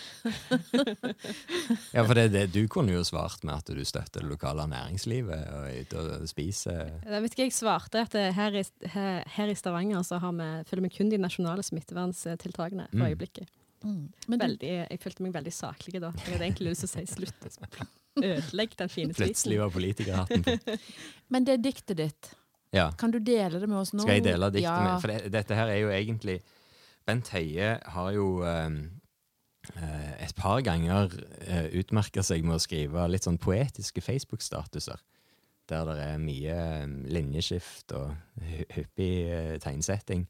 Ja, 1.94 2.02
for 2.04 2.14
det, 2.18 2.28
det, 2.34 2.44
Du 2.54 2.62
kunne 2.72 2.94
jo 2.94 3.02
svart 3.06 3.44
med 3.46 3.56
at 3.60 3.70
du 3.74 3.82
støtter 3.86 4.24
det 4.24 4.30
lokale 4.30 4.66
næringslivet 4.70 5.44
og 5.54 5.66
er 5.68 5.82
ute 5.84 6.04
og 6.20 6.28
spiser. 6.30 6.92
Jeg 7.04 7.24
vet 7.24 7.36
ikke, 7.36 7.48
jeg 7.48 7.56
svarte 7.56 8.04
at 8.06 8.16
her, 8.36 8.58
i, 8.60 8.64
her, 8.94 9.20
her 9.36 9.52
i 9.52 9.56
Stavanger 9.58 10.04
så 10.06 10.20
har 10.22 10.34
vi, 10.36 10.48
følger 10.70 10.86
vi 10.88 10.92
kun 10.96 11.12
de 11.12 11.20
nasjonale 11.22 11.64
smitteverntiltakene 11.66 12.88
for 12.90 13.04
Mm. 13.04 13.08
øyeblikket. 13.10 13.50
Mm. 13.50 13.60
Men 13.84 14.38
du, 14.38 14.44
Veldig, 14.44 14.72
jeg 14.90 15.00
følte 15.02 15.26
meg 15.26 15.34
veldig 15.34 15.52
saklig 15.54 16.00
da. 16.00 16.10
Jeg 16.24 16.36
hadde 16.36 16.48
egentlig 16.48 16.72
lyst 16.72 16.86
til 16.86 16.90
å 16.90 16.94
si 16.94 17.04
slutt. 17.12 17.78
Ødelegg 18.22 18.76
den 18.78 18.90
fine 18.92 19.14
Plutselig 19.16 19.60
var 19.60 19.72
politikerhatten 19.74 20.44
på. 20.46 20.76
men 21.34 21.46
det 21.46 21.58
er 21.58 21.62
diktet 21.62 21.98
ditt, 21.98 22.34
Ja. 22.74 22.90
kan 22.98 23.10
du 23.10 23.18
dele 23.18 23.60
det 23.60 23.68
med 23.68 23.78
oss 23.78 23.92
nå? 23.94 24.02
Skal 24.02 24.20
jeg 24.20 24.26
dele 24.28 24.50
diktet 24.54 24.70
ja. 24.70 24.76
med 24.82 25.00
For 25.02 25.12
det, 25.12 25.32
dette 25.34 25.58
her 25.58 25.72
er 25.72 25.80
jo 25.82 25.90
egentlig 25.94 26.40
Bent 27.04 27.28
Høie 27.34 27.74
har 27.96 28.12
jo 28.16 28.28
eh, 28.48 28.78
eh, 29.76 30.12
et 30.24 30.34
par 30.38 30.62
ganger 30.64 31.10
uh, 31.12 31.66
utmerka 31.76 32.22
seg 32.24 32.46
med 32.46 32.56
å 32.56 32.62
skrive 32.62 33.04
litt 33.10 33.26
sånn 33.26 33.36
poetiske 33.42 34.00
Facebook-statuser. 34.00 35.02
Der 35.68 35.84
det 35.88 35.98
er 36.04 36.18
mye 36.20 36.54
eh, 36.54 36.88
linjeskift 37.12 37.92
og 37.96 38.14
hyppig 38.74 39.12
eh, 39.32 39.54
tegnsetting. 39.64 40.26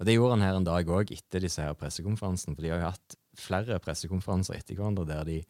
Og 0.00 0.06
Det 0.08 0.16
gjorde 0.16 0.36
han 0.36 0.46
her 0.46 0.58
en 0.58 0.66
dag 0.66 0.90
òg, 0.90 1.12
etter 1.14 1.44
disse 1.44 1.62
her 1.62 1.76
pressekonferansene. 1.78 2.56
For 2.56 2.66
de 2.66 2.72
har 2.74 2.82
jo 2.82 2.92
hatt 2.92 3.18
flere 3.38 3.80
pressekonferanser 3.82 4.58
etter 4.58 4.78
hverandre 4.78 5.06
der 5.08 5.24
de 5.28 5.40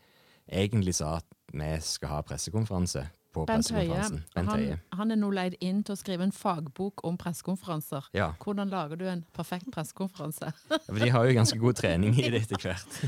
egentlig 0.44 0.96
sa 1.00 1.18
at 1.22 1.28
vi 1.54 1.74
skal 1.84 2.16
ha 2.16 2.24
pressekonferanse 2.26 3.04
på 3.34 3.42
Bent 3.48 3.66
Høie, 3.74 3.88
pressekonferansen. 3.88 4.20
Bent 4.36 4.50
han, 4.50 4.60
Høie. 4.62 4.76
han 4.94 5.10
er 5.10 5.18
nå 5.18 5.30
leid 5.34 5.56
inn 5.64 5.80
til 5.86 5.96
å 5.96 5.98
skrive 5.98 6.26
en 6.26 6.34
fagbok 6.34 7.02
om 7.08 7.16
pressekonferanser. 7.18 8.06
Ja. 8.14 8.28
Hvordan 8.42 8.70
lager 8.70 9.00
du 9.00 9.06
en 9.10 9.24
perfekt 9.34 9.70
pressekonferanse? 9.74 10.52
Ja, 10.70 10.78
For 10.86 11.02
de 11.02 11.10
har 11.10 11.26
jo 11.26 11.36
ganske 11.40 11.58
god 11.58 11.80
trening 11.80 12.14
i 12.20 12.28
det 12.30 12.44
etter 12.44 12.62
hvert. 12.62 12.98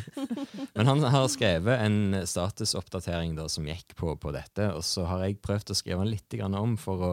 Men 0.75 0.91
han 0.91 1.05
har 1.15 1.29
skrevet 1.33 1.85
en 1.85 2.21
statusoppdatering 2.27 3.37
da, 3.39 3.47
som 3.53 3.69
gikk 3.71 3.95
på, 3.99 4.17
på 4.19 4.35
dette, 4.35 4.73
og 4.75 4.83
så 4.87 5.07
har 5.11 5.27
jeg 5.27 5.39
prøvd 5.47 5.71
å 5.73 5.79
skrive 5.79 6.03
den 6.03 6.15
litt 6.17 6.39
grann 6.41 6.59
om 6.59 6.75
for 6.81 7.13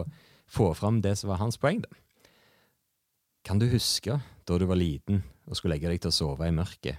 få 0.50 0.72
fram 0.76 0.98
det 1.04 1.14
som 1.20 1.30
var 1.30 1.40
hans 1.42 1.60
poeng. 1.60 1.84
da. 1.86 1.94
Kan 3.44 3.58
du 3.60 3.66
huske 3.68 4.14
da 4.48 4.56
du 4.56 4.64
var 4.64 4.78
liten 4.80 5.18
og 5.44 5.58
skulle 5.58 5.74
legge 5.74 5.90
deg 5.92 6.00
til 6.00 6.08
å 6.08 6.16
sove 6.16 6.46
i 6.48 6.54
mørket? 6.56 6.96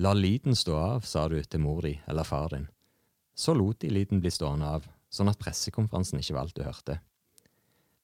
La 0.00 0.14
lyden 0.16 0.56
stå 0.56 0.76
av, 0.80 1.04
sa 1.04 1.26
du 1.28 1.36
til 1.44 1.60
mor 1.60 1.82
di 1.84 1.92
eller 2.08 2.24
far 2.24 2.54
din. 2.54 2.64
Så 3.36 3.52
lot 3.52 3.82
de 3.84 3.90
lyden 3.92 4.22
bli 4.24 4.32
stående 4.32 4.70
av, 4.78 4.88
sånn 5.12 5.28
at 5.28 5.40
pressekonferansen 5.40 6.22
ikke 6.22 6.38
var 6.38 6.46
alt 6.46 6.56
du 6.56 6.64
hørte. 6.64 6.98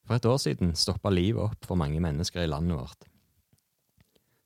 For 0.04 0.18
et 0.18 0.28
år 0.28 0.38
siden 0.44 0.76
stoppa 0.76 1.08
livet 1.08 1.40
opp 1.40 1.64
for 1.64 1.80
mange 1.80 2.04
mennesker 2.04 2.44
i 2.44 2.52
landet 2.52 2.76
vårt. 2.76 3.08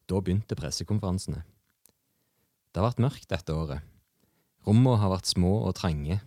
Da 0.06 0.22
begynte 0.22 0.54
pressekonferansene. 0.54 1.42
Det 2.70 2.78
har 2.78 2.86
vært 2.86 3.02
mørkt 3.02 3.30
dette 3.34 3.54
året. 3.54 3.82
Rommene 4.66 5.02
har 5.02 5.10
vært 5.10 5.34
små 5.34 5.56
og 5.66 5.74
trange. 5.74 6.20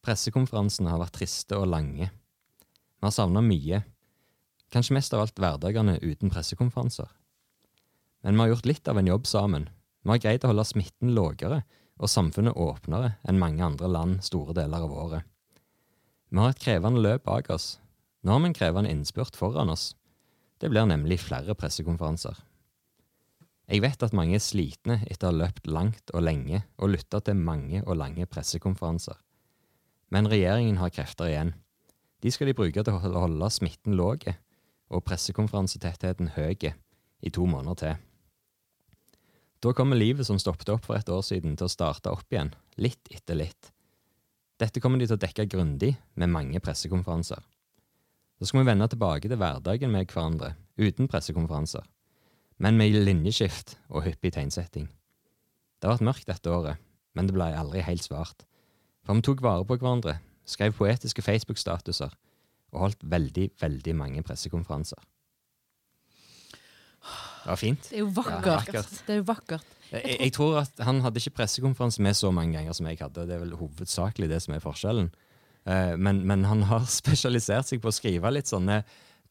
Pressekonferansene 0.00 0.88
har 0.88 1.04
vært 1.04 1.20
triste 1.20 1.60
og 1.60 1.68
lange. 1.68 2.08
Vi 2.08 3.04
har 3.04 3.12
savna 3.12 3.44
mye. 3.44 3.84
Kanskje 4.72 4.96
mest 4.96 5.12
av 5.12 5.26
alt 5.26 5.36
hverdagene 5.36 5.98
uten 6.00 6.32
pressekonferanser. 6.32 7.10
Men 8.24 8.38
vi 8.38 8.44
har 8.44 8.52
gjort 8.54 8.68
litt 8.70 8.88
av 8.88 8.98
en 8.98 9.10
jobb 9.10 9.26
sammen. 9.28 9.66
Vi 10.02 10.10
har 10.14 10.20
greid 10.22 10.44
å 10.46 10.52
holde 10.52 10.64
smitten 10.64 11.12
lavere 11.12 11.62
og 12.00 12.08
samfunnet 12.08 12.56
åpnere 12.56 13.16
enn 13.28 13.40
mange 13.40 13.62
andre 13.66 13.90
land 13.90 14.22
store 14.24 14.54
deler 14.56 14.86
av 14.86 14.94
året. 15.04 15.26
Vi 16.32 16.40
har 16.40 16.54
et 16.54 16.62
krevende 16.62 17.02
løp 17.04 17.26
bak 17.28 17.50
oss. 17.52 17.76
Nå 18.24 18.32
har 18.32 18.40
vi 18.40 18.48
en 18.48 18.56
krevende 18.56 18.90
innspurt 18.90 19.36
foran 19.36 19.70
oss. 19.74 19.90
Det 20.62 20.70
blir 20.72 20.88
nemlig 20.88 21.20
flere 21.20 21.56
pressekonferanser. 21.58 22.38
Jeg 23.68 23.82
vet 23.84 24.02
at 24.04 24.14
mange 24.16 24.38
er 24.38 24.42
slitne 24.42 25.02
etter 25.04 25.28
å 25.28 25.32
ha 25.32 25.38
løpt 25.42 25.68
langt 25.68 26.12
og 26.14 26.24
lenge 26.24 26.62
og 26.78 26.94
lytta 26.94 27.20
til 27.26 27.36
mange 27.36 27.82
og 27.84 27.98
lange 28.00 28.24
pressekonferanser. 28.30 29.18
Men 30.12 30.28
regjeringen 30.28 30.80
har 30.80 30.92
krefter 30.94 31.28
igjen. 31.28 31.52
De 32.22 32.32
skal 32.32 32.48
de 32.48 32.56
bruke 32.56 32.84
til 32.84 32.96
å 32.96 33.20
holde 33.20 33.50
smitten 33.52 33.96
lav 33.98 34.24
og 34.92 35.04
pressekonferansetettheten 35.08 36.32
høy 36.36 36.56
i 36.62 37.30
to 37.30 37.46
måneder 37.46 37.78
til. 37.82 38.00
Da 39.62 39.72
kommer 39.72 39.96
livet 39.96 40.26
som 40.26 40.40
stoppet 40.42 40.72
opp 40.74 40.84
for 40.88 40.98
et 40.98 41.08
år 41.08 41.22
siden, 41.22 41.56
til 41.56 41.68
å 41.68 41.72
starte 41.72 42.10
opp 42.10 42.26
igjen, 42.34 42.52
litt 42.76 43.08
etter 43.14 43.38
litt. 43.38 43.70
Dette 44.58 44.82
kommer 44.82 44.98
de 44.98 45.06
til 45.06 45.16
å 45.16 45.22
dekke 45.22 45.48
grundig 45.50 45.94
med 46.18 46.30
mange 46.30 46.60
pressekonferanser. 46.60 47.40
Så 48.38 48.50
skal 48.50 48.62
vi 48.62 48.70
vende 48.72 48.90
tilbake 48.90 49.30
til 49.30 49.38
hverdagen 49.38 49.94
med 49.94 50.10
hverandre, 50.10 50.56
uten 50.76 51.08
pressekonferanser 51.10 51.86
men 52.62 52.78
med 52.78 52.94
linjeskift 52.94 53.76
og 53.90 54.04
hyppig 54.06 54.34
tegnsetting. 54.36 54.86
Det 55.80 55.88
har 55.88 55.96
vært 55.96 56.06
mørkt 56.06 56.28
dette 56.30 56.50
året, 56.50 56.82
men 57.16 57.26
det 57.26 57.34
ble 57.34 57.48
aldri 57.58 57.82
helt 57.82 58.04
svart. 58.04 58.44
For 59.02 59.18
vi 59.18 59.24
tok 59.26 59.42
vare 59.42 59.66
på 59.66 59.80
hverandre, 59.80 60.20
skrev 60.46 60.76
poetiske 60.78 61.24
Facebook-statuser 61.26 62.14
og 62.72 62.86
holdt 62.86 63.02
veldig, 63.04 63.50
veldig 63.60 63.94
mange 63.98 64.22
pressekonferanser. 64.26 65.00
Det 67.42 67.50
var 67.50 67.58
fint. 67.58 67.88
Det 67.90 67.98
er 67.98 68.02
jo 68.04 68.08
Ja, 68.08 68.14
vakkert. 68.22 68.66
vakkert. 68.66 68.90
Det 69.06 69.12
er 69.12 69.16
jo 69.18 69.26
vakkert. 69.26 69.64
Jeg, 69.92 70.16
jeg 70.20 70.32
tror 70.32 70.58
at 70.62 70.82
han 70.86 71.00
hadde 71.04 71.18
ikke 71.20 71.34
pressekonferanse 71.42 72.02
med 72.02 72.14
så 72.16 72.30
mange 72.32 72.54
ganger 72.56 72.72
som 72.72 72.86
jeg 72.86 72.98
hadde. 73.00 73.26
Det 73.28 73.34
er 73.34 73.42
vel 73.42 73.56
hovedsakelig 73.58 74.28
det 74.30 74.38
som 74.42 74.54
er 74.54 74.62
forskjellen. 74.62 75.10
Uh, 75.66 75.96
Men, 75.98 76.22
men 76.26 76.44
han 76.44 76.62
har 76.70 76.86
spesialisert 77.00 77.66
seg 77.68 77.82
på 77.82 77.90
å 77.90 77.94
skrive 77.94 78.30
litt 78.32 78.46
sånne 78.50 78.82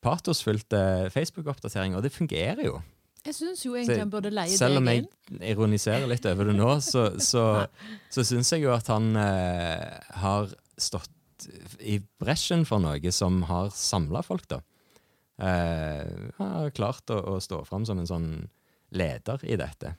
patosfylte 0.01 1.09
Facebook-oppdateringer, 1.13 1.97
og 1.97 2.03
det 2.03 2.11
fungerer 2.11 2.65
jo. 2.65 2.81
Jeg 3.25 3.35
syns 3.37 3.65
jo 3.65 3.71
Så 3.75 3.77
egentlig 3.77 3.99
han 4.01 4.09
burde 4.09 4.31
leie 4.33 4.57
Selv 4.57 4.79
om 4.79 4.87
jeg 4.89 5.03
ironiserer 5.45 6.07
litt 6.09 6.25
over 6.25 6.47
det 6.49 6.55
nå, 6.57 6.69
så, 6.81 7.03
så, 7.21 7.67
så 8.13 8.23
syns 8.25 8.49
jeg 8.51 8.63
jo 8.65 8.71
at 8.73 8.87
han 8.89 9.11
uh, 9.15 9.99
har 10.23 10.49
stått 10.77 11.09
i 11.79 11.99
bresjen 12.21 12.65
for 12.67 12.79
noe 12.83 13.11
som 13.15 13.41
har 13.49 13.69
samla 13.75 14.21
folk, 14.25 14.47
da. 14.51 14.61
Eh, 15.41 16.29
har 16.37 16.69
klart 16.77 17.09
å, 17.09 17.17
å 17.35 17.39
stå 17.41 17.63
fram 17.65 17.85
som 17.87 17.99
en 18.01 18.07
sånn 18.09 18.29
leder 18.93 19.41
i 19.47 19.55
dette. 19.57 19.95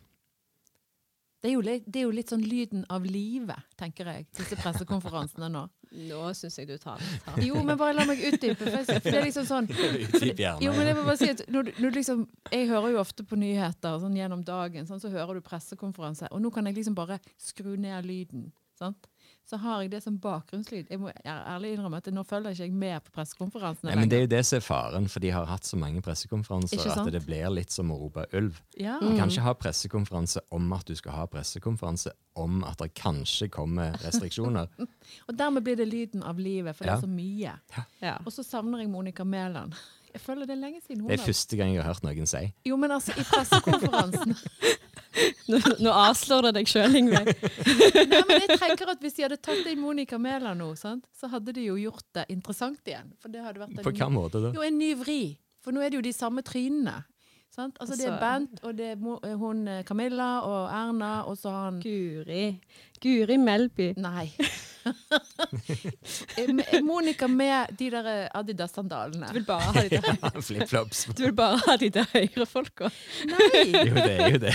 Det 1.43 1.49
er, 1.51 1.55
jo 1.57 1.63
litt, 1.67 1.87
det 1.91 1.99
er 1.99 2.05
jo 2.07 2.13
litt 2.15 2.31
sånn 2.31 2.45
lyden 2.47 2.85
av 2.95 3.03
livet, 3.03 3.65
tenker 3.75 4.07
jeg, 4.07 4.29
disse 4.39 4.55
pressekonferansene 4.61 5.49
nå. 5.51 5.65
Nå 6.09 6.21
syns 6.39 6.55
jeg 6.57 6.69
du 6.71 6.77
tar 6.81 7.03
litt. 7.03 7.27
Jo, 7.45 7.59
men 7.67 7.77
bare 7.77 7.93
la 7.99 8.05
meg 8.09 8.23
utdype. 8.25 8.63
For 8.65 8.87
det 9.03 9.11
er 9.13 9.27
liksom 9.27 9.45
sånn 9.45 9.67
Jo, 10.63 10.71
men 10.73 10.87
jeg 10.89 10.95
må 10.97 11.03
bare 11.05 11.19
si 11.21 11.29
at 11.35 11.43
når, 11.53 11.67
du- 11.69 11.81
når 11.85 11.97
liksom, 11.99 12.23
Jeg 12.55 12.71
hører 12.71 12.95
jo 12.95 13.01
ofte 13.03 13.27
på 13.29 13.37
nyheter 13.37 13.99
sånn 14.01 14.15
gjennom 14.17 14.41
dagen, 14.47 14.87
sånn, 14.89 15.03
så 15.03 15.11
hører 15.13 15.37
du 15.37 15.45
pressekonferanse. 15.45 16.31
Og 16.33 16.41
nå 16.41 16.49
kan 16.55 16.65
jeg 16.71 16.79
liksom 16.79 16.95
bare 16.97 17.19
skru 17.43 17.75
ned 17.77 18.07
lyden. 18.09 18.47
Sant? 18.79 19.11
Så 19.49 19.59
har 19.61 19.83
jeg 19.83 19.91
det 19.93 20.01
som 20.05 20.15
bakgrunnslyd. 20.23 20.87
Jeg 20.91 21.01
må 21.03 21.11
ærlig 21.27 21.73
innrømme 21.75 21.99
at 21.99 22.09
nå 22.15 22.23
følger 22.25 22.55
ikke 22.55 22.65
jeg 22.65 22.75
med 22.79 23.03
på 23.05 23.13
pressekonferansene 23.19 23.91
Nei, 23.91 23.97
men 23.99 24.11
Det 24.11 24.19
er 24.19 24.25
jo 24.25 24.31
det 24.33 24.43
som 24.49 24.57
er 24.57 24.65
faren, 24.65 25.09
for 25.13 25.25
de 25.25 25.33
har 25.35 25.49
hatt 25.51 25.67
så 25.69 25.79
mange 25.81 26.03
pressekonferanser 26.05 26.85
at 26.95 27.11
det 27.13 27.25
blir 27.27 27.51
litt 27.53 27.75
som 27.75 27.91
å 27.93 27.99
rope 28.01 28.25
ulv. 28.39 28.61
Ja. 28.81 28.99
Du 29.03 29.11
kan 29.11 29.29
ikke 29.29 29.47
ha 29.47 29.55
pressekonferanse 29.59 30.45
om 30.55 30.71
at 30.77 30.87
du 30.89 30.95
skal 30.97 31.19
ha 31.19 31.27
pressekonferanse 31.31 32.15
om 32.41 32.63
at 32.65 32.79
det 32.81 32.93
kanskje 32.97 33.51
kommer 33.53 33.99
restriksjoner. 34.05 34.71
Og 35.29 35.35
dermed 35.37 35.67
blir 35.67 35.77
det 35.77 35.89
lyden 35.91 36.23
av 36.23 36.39
livet, 36.41 36.77
for 36.79 36.89
det 36.89 36.95
er 36.95 37.03
så 37.03 37.11
mye. 37.11 37.57
Ja. 38.01 38.17
Og 38.23 38.33
så 38.33 38.47
savner 38.47 38.85
jeg 38.85 38.93
Monica 38.95 39.27
Mæland. 39.27 39.75
Jeg 40.13 40.21
føler 40.21 40.47
det 40.47 40.57
er 40.57 40.61
lenge 40.61 40.81
siden 40.85 41.01
hun 41.01 41.11
Det 41.11 41.21
er 41.21 41.25
første 41.25 41.57
gang 41.57 41.71
jeg 41.73 41.81
har 41.83 41.89
hørt 41.89 42.05
noen 42.05 42.29
si. 42.29 42.43
Jo, 42.69 42.77
men 42.77 42.93
altså, 42.93 43.15
i 43.17 43.25
pressekonferansen 43.25 44.37
Nå, 45.53 45.59
nå 45.85 45.93
avslår 45.93 46.47
det 46.49 46.53
deg 46.61 46.69
sjøl, 46.71 46.95
Ingve. 46.97 47.21
Nei, 48.13 48.21
men 48.29 48.45
jeg 48.47 48.59
tenker 48.59 48.93
at 48.95 49.03
Hvis 49.05 49.17
de 49.19 49.27
hadde 49.27 49.37
tatt 49.45 49.67
inn 49.69 49.81
Monica 49.83 50.19
Mæland 50.19 50.63
nå, 50.63 50.71
sant? 50.81 51.05
så 51.19 51.29
hadde 51.33 51.53
de 51.57 51.67
jo 51.67 51.77
gjort 51.81 52.07
det 52.17 52.25
interessant 52.33 52.81
igjen. 52.89 53.11
For 53.21 53.29
det 53.33 53.43
hadde 53.45 53.61
vært 53.63 53.77
en, 53.77 53.85
På 53.85 53.93
hva 53.93 54.09
måte 54.13 54.41
da? 54.43 54.53
jo, 54.57 54.65
en 54.65 54.79
ny 54.81 54.93
vri. 55.03 55.21
For 55.63 55.75
nå 55.77 55.83
er 55.85 55.93
det 55.93 56.01
jo 56.01 56.07
de 56.09 56.15
samme 56.17 56.43
trynene. 56.47 57.03
Sant? 57.53 57.77
Altså, 57.85 57.99
det 58.01 58.07
er 58.09 58.15
Altså- 58.17 58.23
Bent, 58.25 58.61
og 58.65 58.77
det 58.79 58.87
er 58.95 59.37
hun 59.37 59.67
eh, 59.69 59.83
Camilla 59.85 60.31
og 60.49 60.71
Erna, 60.73 61.11
og 61.29 61.37
så 61.37 61.51
har 61.53 61.65
han 61.69 61.81
Guri. 61.85 62.47
Guri 63.05 63.37
Melby. 63.37 63.91
Nei. 64.01 64.31
Monica 66.83 67.29
med 67.29 67.67
de 67.79 67.91
der 67.91 68.29
Adidas-sandalene. 68.37 69.27
Du 69.29 69.33
vil 69.39 69.45
bare 69.47 69.61
ha 69.61 69.83
de 69.83 69.89
der, 70.03 70.41
Flipflops. 70.49 71.05
du 71.17 71.23
vil 71.23 71.33
bare 71.37 71.59
ha 71.67 71.77
de 71.81 71.91
der 71.95 72.07
høyrefolka. 72.13 72.89
Nei! 73.31 73.63
Jo, 73.73 73.95
det 73.95 74.13
er 74.13 74.29
jo 74.37 74.41
det. 74.47 74.55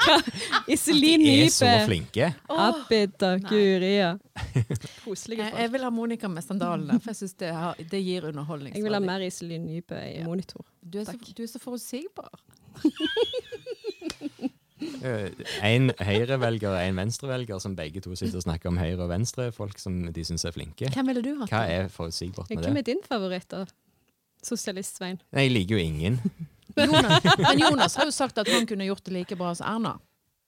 Iselin 0.74 1.20
De 1.24 1.34
er 1.44 1.48
så 1.54 1.70
flinke. 1.86 2.26
Abida 2.50 3.30
Guri. 3.44 3.94
Koselige 5.04 5.44
folk. 5.48 5.58
jeg 5.60 5.72
vil 5.74 5.82
ha 5.86 5.90
Monica 5.94 6.26
med 6.28 6.42
sandalene, 6.46 7.00
for 7.00 7.08
jeg 7.12 7.16
syns 7.22 7.34
det, 7.42 7.50
det 7.90 8.00
gir 8.04 8.22
Jeg 8.30 8.84
vil 8.84 8.94
ha 8.96 9.00
mer 9.04 9.20
Iselin 9.26 9.64
Nybø 9.66 9.98
i 10.06 10.22
monitor. 10.24 10.64
Du 10.80 10.98
er, 11.00 11.04
så, 11.04 11.12
du 11.36 11.42
er 11.42 11.46
så 11.50 11.58
forutsigbar. 11.62 12.30
En 15.62 15.90
høyrevelger 15.98 16.70
og 16.72 16.78
en 16.80 17.00
venstrevelger, 17.00 17.60
som 17.62 17.76
begge 17.78 18.02
to 18.04 18.14
sitter 18.18 18.40
og 18.40 18.46
snakker 18.46 18.70
om 18.72 18.78
høyre- 18.80 19.02
og 19.04 19.10
venstre. 19.12 19.50
Folk 19.52 19.78
som 19.82 20.02
de 20.12 20.24
syns 20.26 20.44
er 20.48 20.54
flinke. 20.56 20.90
Hvem 20.94 21.10
ville 21.12 21.22
du 21.24 21.32
hatt? 21.40 21.52
Hva 21.52 21.64
er 21.68 21.90
forutsigbart 21.92 22.50
med 22.52 22.64
Hvem 22.64 22.80
er 22.80 22.86
din 22.86 23.02
favoritt, 23.06 23.48
da? 23.52 23.64
Sosialist 24.44 24.96
Svein. 24.96 25.18
Nei, 25.36 25.48
Jeg 25.48 25.52
liker 25.56 25.76
jo 25.76 25.82
ingen. 25.84 26.20
Jonas, 26.80 27.26
men 27.38 27.60
Jonas 27.60 27.96
har 27.98 28.06
jo 28.08 28.14
sagt 28.14 28.38
at 28.40 28.48
han 28.48 28.66
kunne 28.68 28.86
gjort 28.86 29.04
det 29.04 29.12
like 29.12 29.36
bra 29.36 29.52
som 29.58 29.66
Erna. 29.68 29.96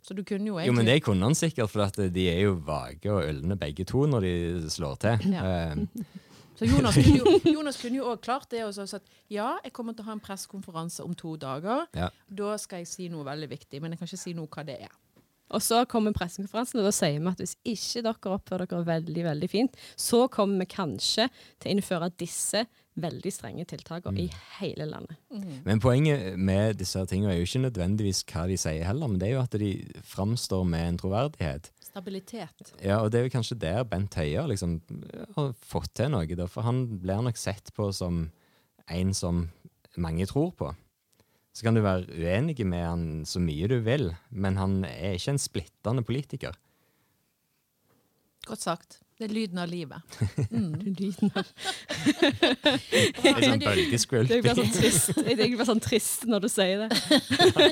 Så 0.02 0.16
du 0.18 0.24
kunne 0.26 0.48
jo 0.48 0.56
egentlig 0.58 0.70
Jo, 0.72 0.74
men 0.78 0.88
det 0.88 0.96
kunne 1.04 1.28
han 1.28 1.36
sikkert, 1.38 1.70
for 1.70 1.84
at 1.84 1.98
de 2.14 2.24
er 2.30 2.40
jo 2.46 2.56
vage 2.66 3.10
og 3.12 3.22
ølne 3.28 3.54
begge 3.58 3.84
to 3.86 4.06
når 4.10 4.24
de 4.26 4.70
slår 4.72 4.96
til. 5.04 5.28
Ja. 5.34 5.42
Eh, 5.72 5.76
Så 6.62 6.70
Jonas 6.70 6.98
kunne 6.98 7.18
jo, 7.18 7.36
Jonas 7.56 7.80
kunne 7.82 7.98
jo 7.98 8.08
også 8.12 8.22
klart 8.22 8.50
det 8.54 8.64
og 8.66 8.74
så 8.76 8.86
sagt 8.86 9.08
ja, 9.32 9.56
jeg 9.64 9.74
kommer 9.74 9.96
til 9.96 10.06
å 10.06 10.10
ha 10.10 10.16
en 10.16 10.22
pressekonferanse 10.22 11.04
om 11.04 11.14
to 11.18 11.34
dager. 11.40 11.86
Ja. 11.98 12.10
Da 12.30 12.56
skal 12.62 12.84
jeg 12.84 12.90
si 12.90 13.08
noe 13.12 13.26
veldig 13.26 13.50
viktig, 13.50 13.82
men 13.82 13.94
jeg 13.94 14.02
kan 14.02 14.10
ikke 14.10 14.22
si 14.22 14.36
noe 14.38 14.50
hva 14.52 14.66
det 14.66 14.78
er. 14.86 14.92
Og 15.52 15.60
så 15.60 15.82
kommer 15.90 16.14
pressekonferansen, 16.16 16.80
og 16.80 16.86
da 16.88 16.92
sier 16.96 17.18
vi 17.18 17.28
at 17.28 17.42
hvis 17.42 17.56
ikke 17.74 18.04
dere 18.06 18.36
oppfører 18.38 18.70
dere 18.70 18.86
veldig 18.88 19.24
veldig 19.26 19.50
fint, 19.52 19.74
så 20.00 20.24
kommer 20.32 20.62
vi 20.62 20.70
kanskje 20.72 21.26
til 21.60 21.68
å 21.68 21.74
innføre 21.74 22.08
disse 22.22 22.64
veldig 23.02 23.32
strenge 23.32 23.64
tiltakene 23.68 24.26
i 24.26 24.30
hele 24.58 24.86
landet. 24.88 25.16
Men 25.64 25.80
poenget 25.80 26.36
med 26.36 26.76
disse 26.80 27.00
tingene 27.08 27.32
er 27.32 27.40
jo 27.40 27.48
ikke 27.48 27.66
nødvendigvis 27.66 28.24
hva 28.28 28.46
de 28.48 28.58
sier 28.60 28.84
heller, 28.84 29.08
men 29.12 29.20
det 29.20 29.30
er 29.30 29.36
jo 29.36 29.44
at 29.44 29.56
de 29.60 29.72
framstår 30.08 30.66
med 30.68 30.88
en 30.88 31.00
troverdighet. 31.00 31.70
Stabilitet. 31.92 32.72
Ja, 32.80 33.02
og 33.02 33.10
det 33.12 33.20
er 33.20 33.26
jo 33.26 33.34
kanskje 33.34 33.58
der 33.60 33.82
Bent 33.84 34.16
Høie 34.16 34.46
liksom 34.48 34.78
har 35.36 35.50
fått 35.60 35.92
til 35.98 36.08
noe, 36.14 36.24
da, 36.38 36.46
for 36.48 36.64
han 36.64 36.86
blir 37.02 37.20
nok 37.26 37.36
sett 37.36 37.68
på 37.76 37.90
som 37.92 38.24
en 38.88 39.12
som 39.16 39.44
mange 40.00 40.24
tror 40.30 40.54
på. 40.56 40.70
Så 41.52 41.66
kan 41.66 41.76
du 41.76 41.82
være 41.84 42.08
uenig 42.08 42.64
med 42.64 42.86
han 42.86 43.04
så 43.28 43.42
mye 43.44 43.68
du 43.68 43.76
vil, 43.84 44.08
men 44.30 44.56
han 44.56 44.80
er 44.88 45.18
ikke 45.18 45.34
en 45.34 45.42
splittende 45.42 46.04
politiker. 46.08 46.56
Godt 48.48 48.64
sagt. 48.64 49.01
Det 49.18 49.28
er 49.28 49.32
lyden 49.34 49.58
av 49.62 49.68
livet. 49.70 49.98
Lyden 50.50 51.30
av 51.36 51.44
Det 52.02 53.28
er 53.28 53.42
sånn 53.44 53.60
Det 53.60 53.60
blir 53.60 53.66
bølgeskvulp. 53.68 54.30
sånn 54.56 54.72
trist. 54.74 55.10
Jeg 55.28 55.36
bare 55.60 55.66
sånn 55.68 55.82
trist 55.84 56.24
når 56.30 56.40
du 56.42 56.48
sier 56.50 56.76
det. 56.82 56.88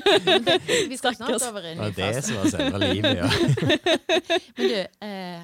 Vi 0.93 0.99
skal 1.01 1.17
snart 1.17 1.43
over 1.49 1.65
i 1.65 1.73
en 1.73 1.81
Det 1.81 1.81
ny 1.81 1.81
var 1.81 1.91
det 1.97 2.05
fase. 2.15 2.23
som 2.29 2.37
var 2.37 2.45
selve 2.55 2.77
livet, 2.95 3.13
ja. 3.19 3.29
Men 4.57 4.69
du, 4.69 4.79
eh, 5.09 5.41